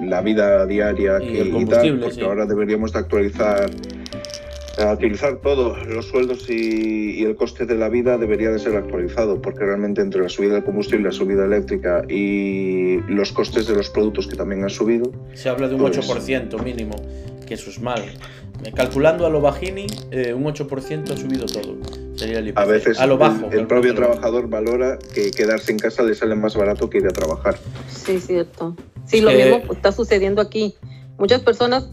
la 0.02 0.22
vida 0.22 0.64
diaria 0.66 1.22
y 1.22 1.32
que, 1.32 1.40
el 1.42 1.50
combustible, 1.50 1.88
y 1.88 1.92
tal, 1.92 2.00
porque 2.00 2.14
sí. 2.14 2.22
ahora 2.22 2.46
deberíamos 2.46 2.92
de 2.92 2.98
actualizar 2.98 3.70
a 4.78 4.92
utilizar 4.92 5.36
todo, 5.36 5.76
los 5.84 6.06
sueldos 6.06 6.48
y, 6.48 7.20
y, 7.20 7.24
el 7.24 7.36
coste 7.36 7.66
de 7.66 7.74
la 7.74 7.88
vida 7.88 8.18
debería 8.18 8.50
de 8.50 8.58
ser 8.58 8.76
actualizado, 8.76 9.40
porque 9.40 9.64
realmente 9.64 10.00
entre 10.00 10.22
la 10.22 10.28
subida 10.28 10.54
del 10.54 10.64
combustible, 10.64 11.04
la 11.04 11.12
subida 11.12 11.44
eléctrica 11.44 12.02
y 12.08 12.98
los 13.08 13.32
costes 13.32 13.66
de 13.66 13.74
los 13.74 13.90
productos 13.90 14.26
que 14.26 14.36
también 14.36 14.62
han 14.62 14.70
subido. 14.70 15.12
Se 15.34 15.48
habla 15.48 15.68
de 15.68 15.74
un 15.74 15.80
pues... 15.82 15.98
8% 15.98 16.62
mínimo, 16.62 16.96
que 17.46 17.54
eso 17.54 17.70
es 17.70 17.80
mal. 17.80 18.02
Calculando 18.74 19.26
a 19.26 19.30
lo 19.30 19.40
bajini, 19.40 19.86
eh, 20.12 20.32
un 20.32 20.44
8% 20.44 21.10
ha 21.10 21.16
subido 21.16 21.46
todo. 21.46 21.76
Sería 22.14 22.38
el 22.38 22.48
IPC. 22.48 22.58
A 22.58 22.64
veces 22.64 23.00
a 23.00 23.06
lo 23.06 23.18
bajo, 23.18 23.50
el, 23.50 23.60
el 23.60 23.66
propio 23.66 23.94
trabajador 23.94 24.48
valora 24.48 24.98
que 25.14 25.32
quedarse 25.32 25.72
en 25.72 25.78
casa 25.78 26.02
le 26.04 26.14
sale 26.14 26.36
más 26.36 26.56
barato 26.56 26.88
que 26.88 26.98
ir 26.98 27.06
a 27.06 27.10
trabajar. 27.10 27.56
Sí, 27.88 28.20
cierto. 28.20 28.76
Sí, 29.04 29.20
lo 29.20 29.30
eh... 29.30 29.58
mismo 29.58 29.72
está 29.72 29.90
sucediendo 29.90 30.40
aquí. 30.40 30.74
Muchas 31.18 31.40
personas 31.40 31.88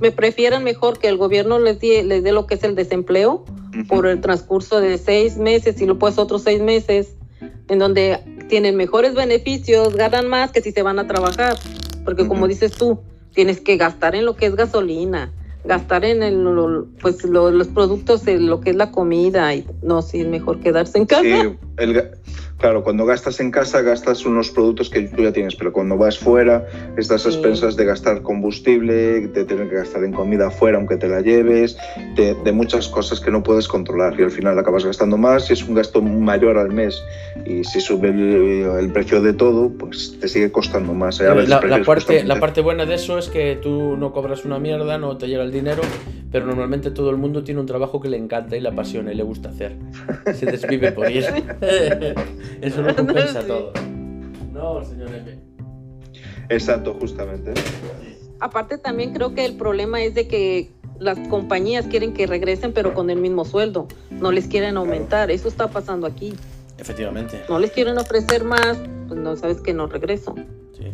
me 0.00 0.10
prefieren 0.12 0.64
mejor 0.64 0.98
que 0.98 1.08
el 1.08 1.16
gobierno 1.16 1.58
les 1.58 1.80
dé, 1.80 2.02
les 2.02 2.22
dé 2.22 2.32
lo 2.32 2.46
que 2.46 2.54
es 2.54 2.64
el 2.64 2.74
desempleo 2.74 3.44
uh 3.46 3.72
-huh. 3.72 3.86
por 3.86 4.06
el 4.06 4.20
transcurso 4.20 4.80
de 4.80 4.98
seis 4.98 5.36
meses 5.36 5.80
y 5.80 5.86
lo 5.86 5.98
pues 5.98 6.18
otros 6.18 6.42
seis 6.42 6.60
meses, 6.60 7.14
en 7.68 7.78
donde 7.78 8.18
tienen 8.48 8.76
mejores 8.76 9.14
beneficios, 9.14 9.94
ganan 9.94 10.28
más 10.28 10.50
que 10.50 10.60
si 10.60 10.72
se 10.72 10.82
van 10.82 10.98
a 10.98 11.06
trabajar. 11.06 11.56
Porque 12.04 12.22
uh 12.22 12.24
-huh. 12.24 12.28
como 12.28 12.48
dices 12.48 12.72
tú, 12.72 12.98
tienes 13.34 13.60
que 13.60 13.76
gastar 13.76 14.14
en 14.14 14.24
lo 14.24 14.34
que 14.34 14.46
es 14.46 14.56
gasolina, 14.56 15.32
gastar 15.64 16.04
en 16.04 16.22
el, 16.22 16.44
pues 17.00 17.24
lo, 17.24 17.50
los 17.50 17.68
productos, 17.68 18.26
en 18.26 18.48
lo 18.48 18.60
que 18.60 18.70
es 18.70 18.76
la 18.76 18.90
comida. 18.90 19.54
Y, 19.54 19.64
no, 19.82 20.02
sí, 20.02 20.20
es 20.20 20.26
mejor 20.26 20.60
quedarse 20.60 20.98
en 20.98 21.06
casa. 21.06 21.22
Sí, 21.22 21.58
claro, 22.58 22.82
cuando 22.82 23.06
gastas 23.06 23.40
en 23.40 23.50
casa 23.50 23.82
gastas 23.82 24.24
unos 24.24 24.50
productos 24.50 24.90
que 24.90 25.02
tú 25.02 25.22
ya 25.22 25.32
tienes, 25.32 25.54
pero 25.56 25.72
cuando 25.72 25.96
vas 25.96 26.18
fuera 26.18 26.66
estás 26.96 27.26
a 27.26 27.28
expensas 27.28 27.76
de 27.76 27.84
gastar 27.84 28.22
combustible, 28.22 29.28
de 29.28 29.44
tener 29.44 29.68
que 29.68 29.76
gastar 29.76 30.04
en 30.04 30.12
comida 30.12 30.50
fuera 30.50 30.78
aunque 30.78 30.96
te 30.96 31.08
la 31.08 31.20
lleves, 31.20 31.76
de, 32.14 32.52
muchas 32.52 32.88
cosas 32.88 33.20
que 33.20 33.30
no 33.30 33.42
puedes 33.42 33.68
controlar 33.68 34.18
y 34.18 34.22
al 34.22 34.30
final 34.30 34.58
acabas 34.58 34.84
gastando 34.84 35.16
más 35.16 35.48
y 35.50 35.52
es 35.52 35.62
un 35.62 35.74
gasto 35.74 36.02
mayor 36.02 36.58
al 36.58 36.70
mes 36.70 37.00
y 37.44 37.62
si 37.64 37.80
sube 37.80 38.08
el, 38.08 38.90
precio 38.92 39.20
de 39.20 39.32
todo, 39.32 39.70
pues 39.70 40.18
te 40.18 40.28
sigue 40.28 40.50
costando 40.50 40.94
más. 40.94 41.20
¿eh? 41.20 41.24
La, 41.46 41.82
parte, 41.84 42.24
la 42.24 42.40
parte 42.40 42.62
buena 42.62 42.86
de 42.86 42.94
eso 42.94 43.18
es 43.18 43.28
que 43.28 43.56
tú 43.60 43.96
no 43.96 44.12
cobras 44.12 44.44
una 44.44 44.58
mierda, 44.58 44.98
no 44.98 45.16
te 45.18 45.28
llega 45.28 45.44
el 45.44 45.52
dinero, 45.52 45.82
pero 46.32 46.46
normalmente 46.46 46.90
todo 46.90 47.10
el 47.10 47.16
mundo 47.16 47.44
tiene 47.44 47.60
un 47.60 47.66
trabajo 47.66 48.00
que 48.00 48.08
le 48.08 48.16
encanta 48.16 48.56
y 48.56 48.60
le 48.60 48.68
apasiona 48.68 49.12
y 49.12 49.14
le 49.14 49.22
gusta 49.22 49.50
hacer. 49.50 49.76
Se 50.34 50.46
desvive 50.46 50.92
por 50.92 51.10
ir. 51.10 51.24
Eso 52.60 52.82
no 52.82 52.94
compensa 52.94 53.46
todo. 53.46 53.72
No, 54.52 54.84
señor 54.84 55.14
M. 55.14 55.38
Exacto, 56.48 56.96
justamente. 56.98 57.54
Aparte 58.40 58.78
también 58.78 59.12
creo 59.12 59.34
que 59.34 59.44
el 59.44 59.56
problema 59.56 60.02
es 60.02 60.14
de 60.14 60.28
que 60.28 60.70
las 60.98 61.18
compañías 61.28 61.86
quieren 61.86 62.12
que 62.12 62.26
regresen 62.26 62.72
pero 62.72 62.94
con 62.94 63.10
el 63.10 63.18
mismo 63.18 63.44
sueldo, 63.44 63.86
no 64.10 64.32
les 64.32 64.48
quieren 64.48 64.76
aumentar, 64.76 65.30
eso 65.30 65.48
está 65.48 65.68
pasando 65.68 66.06
aquí. 66.06 66.34
Efectivamente. 66.78 67.42
No 67.48 67.58
les 67.58 67.70
quieren 67.72 67.98
ofrecer 67.98 68.44
más, 68.44 68.78
pues 69.08 69.20
no 69.20 69.36
sabes 69.36 69.60
que 69.60 69.74
no 69.74 69.86
regreso. 69.86 70.34
Sí. 70.76 70.92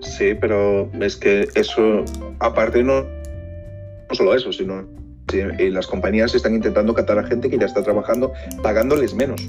Sí, 0.00 0.34
pero 0.34 0.90
es 1.00 1.16
que 1.16 1.48
eso, 1.54 2.04
aparte 2.40 2.82
no, 2.82 3.02
no 3.02 4.14
solo 4.14 4.34
eso, 4.34 4.52
sino 4.52 4.86
que 5.32 5.70
las 5.70 5.86
compañías 5.86 6.34
están 6.34 6.54
intentando 6.54 6.94
catar 6.94 7.18
a 7.18 7.24
gente 7.24 7.50
que 7.50 7.58
ya 7.58 7.66
está 7.66 7.82
trabajando 7.82 8.32
pagándoles 8.62 9.14
menos 9.14 9.40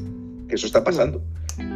eso 0.54 0.67
está 0.67 0.84
pasando. 0.84 1.22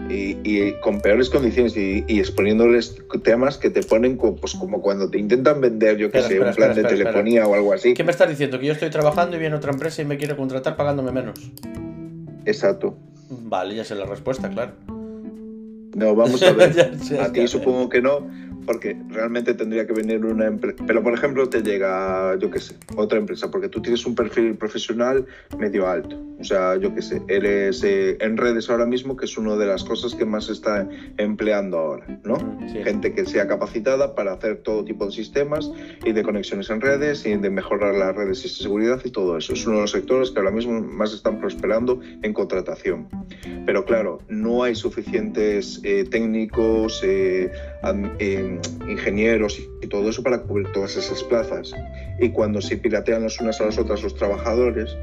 Y, 0.10 0.72
con 0.80 1.02
peores 1.02 1.30
condiciones 1.30 1.76
y, 1.76 2.04
exponiéndoles 2.08 2.96
temas 3.24 3.58
que 3.58 3.70
te 3.70 3.84
ponen 3.84 4.18
pues, 4.18 4.54
como 4.54 4.82
cuando 4.82 5.10
te 5.10 5.20
intentan 5.20 5.60
vender, 5.60 5.98
yo 5.98 6.12
que 6.12 6.22
sé, 6.22 6.40
un 6.40 6.54
plan 6.54 6.74
de 6.74 6.84
telefonía 6.84 7.46
o 7.46 7.54
algo 7.54 7.74
así. 7.74 7.94
¿Qué 7.94 8.04
me 8.04 8.12
estás 8.12 8.30
diciendo? 8.30 8.60
Que 8.60 8.68
yo 8.68 8.74
estoy 8.74 8.90
trabajando 8.90 9.36
y 9.36 9.40
viene 9.40 9.56
otra 9.56 9.72
empresa 9.72 10.02
y 10.02 10.06
me 10.06 10.18
quiere 10.18 10.36
contratar 10.36 10.76
pagándome 10.76 11.12
menos. 11.12 11.40
Exacto. 12.46 12.98
Vale, 13.30 13.76
ya 13.76 13.84
sé 13.84 13.96
la 13.96 14.06
respuesta, 14.06 14.50
claro. 14.50 14.72
No, 15.96 16.16
vamos 16.16 16.42
a 16.44 16.52
ver. 16.54 16.96
a 17.20 17.32
ti 17.32 17.48
supongo 17.48 17.90
que 17.90 18.02
no, 18.02 18.28
porque 18.68 18.96
realmente 19.10 19.54
tendría 19.54 19.88
que 19.88 19.94
venir 19.94 20.24
una 20.26 20.46
empresa. 20.46 20.84
Pero, 20.86 21.02
por 21.02 21.14
ejemplo, 21.14 21.50
te 21.50 21.64
llega, 21.64 22.38
yo 22.38 22.52
qué 22.52 22.60
sé, 22.60 22.76
otra 22.96 23.18
empresa, 23.18 23.50
porque 23.50 23.70
tú 23.70 23.82
tienes 23.82 24.06
un 24.06 24.14
perfil 24.14 24.56
profesional 24.56 25.26
medio 25.58 25.88
alto. 25.88 26.22
O 26.40 26.44
sea, 26.44 26.76
yo 26.76 26.94
qué 26.94 27.02
sé, 27.02 27.22
eres 27.30 27.84
eh, 27.84 28.18
en 28.20 28.38
redes 28.38 28.70
ahora 28.70 28.86
mismo, 28.86 29.16
que 29.16 29.26
es 29.26 29.38
una 29.38 29.56
de 29.56 29.66
las 29.66 29.84
cosas 29.84 30.14
que 30.14 30.26
más 30.26 30.46
se 30.46 30.52
está 30.52 30.88
empleando 31.18 31.78
ahora, 31.78 32.20
¿no? 32.24 32.38
Gente 32.84 33.14
que 33.14 33.26
sea 33.26 33.48
capacitada 33.48 34.14
para 34.14 34.34
hacer 34.34 34.58
todo 34.58 34.84
tipo 34.84 35.06
de 35.06 35.12
sistemas 35.12 35.72
y 36.06 36.12
de 36.12 36.22
conexiones 36.22 36.70
en 36.70 36.82
redes 36.82 37.26
y 37.26 37.36
de 37.36 37.50
mejorar 37.50 37.96
las 37.96 38.16
redes 38.16 38.46
y 38.46 38.50
seguridad 38.50 39.02
y 39.04 39.10
todo 39.10 39.38
eso. 39.38 39.54
Es 39.54 39.66
uno 39.66 39.78
de 39.78 39.82
los 39.84 39.92
sectores 39.92 40.30
que 40.32 40.40
ahora 40.40 40.52
mismo 40.52 40.80
más 40.82 41.14
están 41.14 41.40
prosperando 41.40 42.02
en 42.22 42.34
contratación. 42.34 43.08
Pero 43.66 43.86
claro, 43.86 44.20
no 44.28 44.64
hay 44.64 44.76
suficientes 44.76 45.80
eh, 45.84 46.06
técnicos, 46.10 47.02
eh, 47.04 47.52
ingenieros 48.88 49.60
y 49.82 49.88
todo 49.88 50.10
eso 50.10 50.24
para 50.24 50.42
cubrir 50.42 50.72
todas 50.72 50.96
esas 50.98 51.24
plazas. 51.24 51.74
Y 52.20 52.30
cuando 52.30 52.62
se 52.62 52.78
piratean 52.78 53.24
las 53.24 53.40
unas 53.40 53.60
a 53.62 53.66
las 53.66 53.78
otras 53.78 54.04
los 54.04 54.16
trabajadores, 54.16 54.96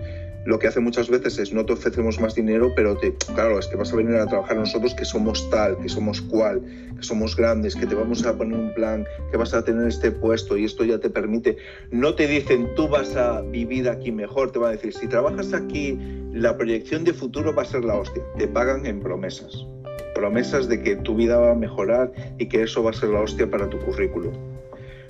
lo 0.44 0.58
que 0.58 0.66
hace 0.66 0.80
muchas 0.80 1.08
veces 1.08 1.38
es 1.38 1.52
no 1.52 1.64
te 1.64 1.72
ofrecemos 1.72 2.20
más 2.20 2.34
dinero, 2.34 2.72
pero 2.76 2.96
te, 2.96 3.14
claro, 3.34 3.58
es 3.58 3.66
que 3.66 3.76
vas 3.76 3.92
a 3.92 3.96
venir 3.96 4.16
a 4.16 4.26
trabajar 4.26 4.56
nosotros 4.56 4.94
que 4.94 5.04
somos 5.04 5.48
tal, 5.50 5.78
que 5.78 5.88
somos 5.88 6.20
cual, 6.20 6.62
que 6.96 7.02
somos 7.02 7.34
grandes, 7.34 7.74
que 7.74 7.86
te 7.86 7.94
vamos 7.94 8.24
a 8.26 8.36
poner 8.36 8.58
un 8.58 8.74
plan, 8.74 9.06
que 9.30 9.36
vas 9.36 9.54
a 9.54 9.64
tener 9.64 9.88
este 9.88 10.10
puesto 10.10 10.56
y 10.56 10.64
esto 10.64 10.84
ya 10.84 10.98
te 10.98 11.08
permite. 11.08 11.56
No 11.90 12.14
te 12.14 12.26
dicen 12.26 12.68
tú 12.76 12.88
vas 12.88 13.16
a 13.16 13.40
vivir 13.40 13.88
aquí 13.88 14.12
mejor, 14.12 14.52
te 14.52 14.58
van 14.58 14.68
a 14.68 14.72
decir 14.72 14.92
si 14.92 15.08
trabajas 15.08 15.54
aquí 15.54 15.98
la 16.32 16.56
proyección 16.56 17.04
de 17.04 17.14
futuro 17.14 17.54
va 17.54 17.62
a 17.62 17.66
ser 17.66 17.84
la 17.84 17.94
hostia. 17.94 18.22
Te 18.36 18.46
pagan 18.46 18.84
en 18.84 19.00
promesas 19.00 19.66
promesas 20.14 20.68
de 20.68 20.82
que 20.82 20.96
tu 20.96 21.14
vida 21.14 21.36
va 21.36 21.52
a 21.52 21.54
mejorar 21.54 22.12
y 22.38 22.46
que 22.46 22.62
eso 22.62 22.82
va 22.82 22.90
a 22.90 22.94
ser 22.94 23.10
la 23.10 23.20
hostia 23.20 23.50
para 23.50 23.68
tu 23.68 23.78
currículum. 23.80 24.32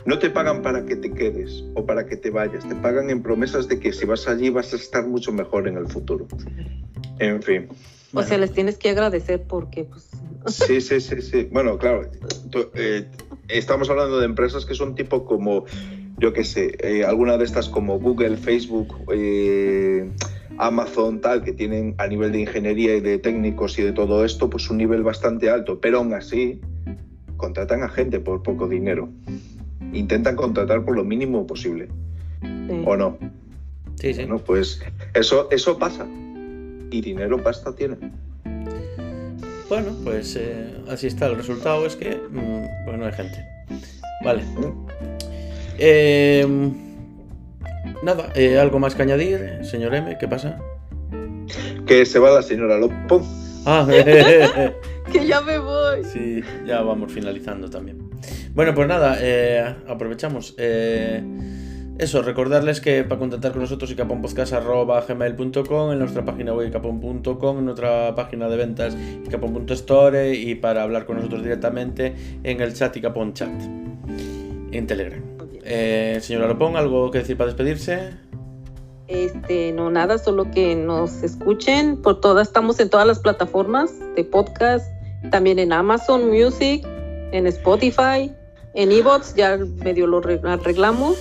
No 0.06 0.18
te 0.18 0.28
pagan 0.28 0.62
para 0.62 0.84
que 0.84 0.96
te 0.96 1.12
quedes 1.12 1.64
o 1.74 1.86
para 1.86 2.06
que 2.06 2.16
te 2.16 2.30
vayas, 2.30 2.68
te 2.68 2.74
pagan 2.74 3.08
en 3.10 3.22
promesas 3.22 3.68
de 3.68 3.78
que 3.78 3.92
si 3.92 4.04
vas 4.04 4.28
allí 4.28 4.50
vas 4.50 4.72
a 4.72 4.76
estar 4.76 5.06
mucho 5.06 5.32
mejor 5.32 5.66
en 5.66 5.76
el 5.76 5.86
futuro. 5.86 6.26
En 7.18 7.42
fin. 7.42 7.68
O 8.12 8.22
sea, 8.22 8.38
les 8.38 8.52
tienes 8.52 8.76
que 8.76 8.90
agradecer 8.90 9.42
porque... 9.42 9.84
Pues... 9.84 10.10
Sí, 10.46 10.82
sí, 10.82 11.00
sí, 11.00 11.22
sí. 11.22 11.48
Bueno, 11.50 11.78
claro, 11.78 12.02
eh, 12.74 13.06
estamos 13.48 13.88
hablando 13.88 14.18
de 14.20 14.26
empresas 14.26 14.66
que 14.66 14.74
son 14.74 14.94
tipo 14.94 15.24
como, 15.24 15.64
yo 16.18 16.34
qué 16.34 16.44
sé, 16.44 16.76
eh, 16.80 17.02
alguna 17.02 17.38
de 17.38 17.44
estas 17.44 17.70
como 17.70 17.98
Google, 17.98 18.36
Facebook, 18.36 18.94
eh, 19.10 20.10
Amazon, 20.58 21.20
tal, 21.20 21.42
que 21.42 21.52
tienen 21.52 21.94
a 21.98 22.06
nivel 22.06 22.32
de 22.32 22.40
ingeniería 22.40 22.96
y 22.96 23.00
de 23.00 23.18
técnicos 23.18 23.78
y 23.78 23.82
de 23.82 23.92
todo 23.92 24.24
esto, 24.24 24.48
pues 24.48 24.70
un 24.70 24.78
nivel 24.78 25.02
bastante 25.02 25.50
alto, 25.50 25.80
pero 25.80 25.98
aún 25.98 26.12
así 26.14 26.60
contratan 27.36 27.82
a 27.82 27.88
gente 27.88 28.20
por 28.20 28.42
poco 28.42 28.68
dinero. 28.68 29.08
Intentan 29.92 30.36
contratar 30.36 30.84
por 30.84 30.96
lo 30.96 31.04
mínimo 31.04 31.46
posible. 31.46 31.88
¿O 32.84 32.96
no? 32.96 33.18
Sí, 33.96 34.12
sí. 34.14 34.22
Bueno, 34.22 34.38
pues 34.38 34.80
eso, 35.14 35.48
eso 35.50 35.78
pasa. 35.78 36.06
Y 36.90 37.00
dinero 37.00 37.42
pasta 37.42 37.74
tiene. 37.74 37.96
Bueno, 39.68 39.92
pues 40.04 40.36
eh, 40.36 40.74
así 40.88 41.06
está. 41.06 41.26
El 41.26 41.36
resultado 41.36 41.86
es 41.86 41.96
que, 41.96 42.16
mm, 42.16 42.86
bueno, 42.86 43.06
hay 43.06 43.12
gente. 43.12 43.44
Vale. 44.22 44.42
Eh, 45.78 46.46
Nada, 48.02 48.30
eh, 48.34 48.58
¿algo 48.58 48.78
más 48.78 48.94
que 48.94 49.02
añadir, 49.02 49.60
señor 49.62 49.94
M? 49.94 50.16
¿Qué 50.18 50.28
pasa? 50.28 50.58
Que 51.86 52.06
se 52.06 52.18
va 52.18 52.30
la 52.30 52.42
señora 52.42 52.78
Lopo. 52.78 53.22
Ah, 53.66 53.86
que 55.12 55.26
ya 55.26 55.40
me 55.40 55.58
voy. 55.58 56.04
Sí, 56.04 56.42
ya 56.66 56.82
vamos 56.82 57.12
finalizando 57.12 57.68
también. 57.68 58.10
Bueno, 58.54 58.74
pues 58.74 58.88
nada, 58.88 59.18
eh, 59.20 59.74
aprovechamos. 59.88 60.54
Eh, 60.58 61.22
eso, 61.98 62.22
recordarles 62.22 62.80
que 62.80 63.04
para 63.04 63.20
contactar 63.20 63.52
con 63.52 63.62
nosotros 63.62 63.90
icaponpodcast.gmail.com 63.92 65.92
en 65.92 65.98
nuestra 65.98 66.24
página 66.24 66.52
web 66.52 66.68
icapon.com, 66.68 67.58
en 67.58 67.64
nuestra 67.64 68.14
página 68.16 68.48
de 68.48 68.56
ventas 68.56 68.96
icapon.store 69.26 70.34
y 70.34 70.56
para 70.56 70.82
hablar 70.82 71.06
con 71.06 71.16
nosotros 71.16 71.42
directamente 71.42 72.14
en 72.42 72.60
el 72.60 72.74
chat 72.74 72.96
icapon 72.96 73.32
chat 73.32 73.48
en 74.72 74.86
Telegram. 74.88 75.33
Eh, 75.64 76.18
señora 76.20 76.46
Lopón, 76.46 76.76
¿algo 76.76 77.10
que 77.10 77.18
decir 77.18 77.36
para 77.36 77.48
despedirse? 77.48 78.10
Este, 79.08 79.72
no, 79.72 79.90
nada, 79.90 80.18
solo 80.18 80.50
que 80.50 80.74
nos 80.74 81.22
escuchen. 81.22 82.00
Por 82.00 82.20
todas, 82.20 82.48
estamos 82.48 82.78
en 82.80 82.90
todas 82.90 83.06
las 83.06 83.18
plataformas 83.18 83.92
de 84.14 84.24
podcast, 84.24 84.86
también 85.30 85.58
en 85.58 85.72
Amazon 85.72 86.28
Music, 86.28 86.86
en 87.32 87.46
Spotify, 87.46 88.30
en 88.74 88.92
Evox, 88.92 89.34
ya 89.34 89.56
medio 89.56 90.06
lo 90.06 90.18
arreglamos. 90.18 91.18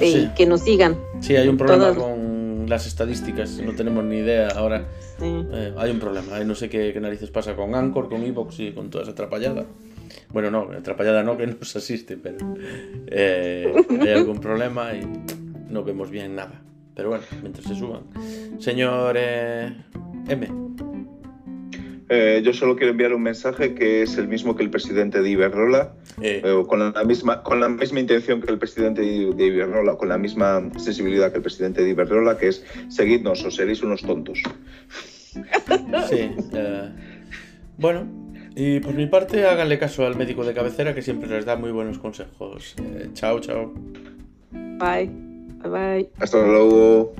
Y, 0.00 0.28
que 0.36 0.44
nos 0.44 0.60
sigan. 0.60 0.98
Sí, 1.20 1.34
hay 1.34 1.48
un 1.48 1.56
problema 1.56 1.94
con 1.94 2.68
las 2.68 2.86
estadísticas, 2.86 3.58
no 3.58 3.74
tenemos 3.74 4.04
ni 4.04 4.18
idea 4.18 4.48
ahora. 4.48 4.86
Eh, 5.20 5.74
hay 5.78 5.90
un 5.90 5.98
problema, 5.98 6.38
no 6.40 6.54
sé 6.54 6.68
qué, 6.68 6.94
narices 7.00 7.30
pasa 7.30 7.56
con 7.56 7.74
Anchor, 7.74 8.08
con 8.08 8.22
Evox 8.22 8.60
y 8.60 8.72
con 8.72 8.90
toda 8.90 9.04
esa 9.04 9.12
atrapallada. 9.12 9.64
Bueno, 10.30 10.50
no, 10.50 10.70
atrapallada 10.72 11.22
no, 11.22 11.36
que 11.36 11.46
nos 11.46 11.76
asiste, 11.76 12.16
pero 12.16 12.38
eh, 13.06 13.72
hay 14.00 14.08
algún 14.10 14.40
problema 14.40 14.92
y 14.94 15.02
no 15.70 15.84
vemos 15.84 16.10
bien 16.10 16.34
nada. 16.34 16.62
Pero 16.94 17.10
bueno, 17.10 17.24
mientras 17.42 17.66
se 17.66 17.74
suban. 17.74 18.02
Señor 18.58 19.16
eh, 19.18 19.72
M. 20.28 20.48
Eh, 22.08 22.40
yo 22.44 22.52
solo 22.52 22.76
quiero 22.76 22.92
enviar 22.92 23.12
un 23.12 23.22
mensaje 23.22 23.74
que 23.74 24.02
es 24.02 24.16
el 24.16 24.28
mismo 24.28 24.54
que 24.54 24.62
el 24.62 24.70
presidente 24.70 25.20
de 25.20 25.28
Iberrola, 25.28 25.92
con, 26.68 26.92
la 26.92 27.04
misma, 27.04 27.42
con 27.42 27.60
la 27.60 27.68
misma 27.68 28.00
intención 28.00 28.40
que 28.40 28.50
el 28.50 28.58
presidente 28.58 29.02
de 29.02 29.46
Iberrola, 29.46 29.96
con 29.96 30.08
la 30.08 30.16
misma 30.16 30.70
sensibilidad 30.78 31.32
que 31.32 31.38
el 31.38 31.42
presidente 31.42 31.82
de 31.82 31.90
Iberrola, 31.90 32.38
que 32.38 32.48
es 32.48 32.64
seguidnos 32.88 33.44
o 33.44 33.50
seréis 33.50 33.82
unos 33.82 34.02
tontos. 34.02 34.40
Sí. 36.08 36.30
bueno, 37.78 38.06
y 38.56 38.80
por 38.80 38.94
mi 38.94 39.06
parte, 39.06 39.44
háganle 39.44 39.78
caso 39.78 40.06
al 40.06 40.16
médico 40.16 40.44
de 40.44 40.54
cabecera 40.54 40.94
que 40.94 41.02
siempre 41.02 41.28
les 41.28 41.44
da 41.44 41.56
muy 41.56 41.70
buenos 41.70 41.98
consejos. 41.98 42.74
Eh, 42.78 43.10
chao, 43.12 43.38
chao. 43.38 43.72
Bye. 44.50 45.10
Bye 45.62 45.70
bye. 45.70 46.10
Hasta 46.18 46.38
luego. 46.38 47.12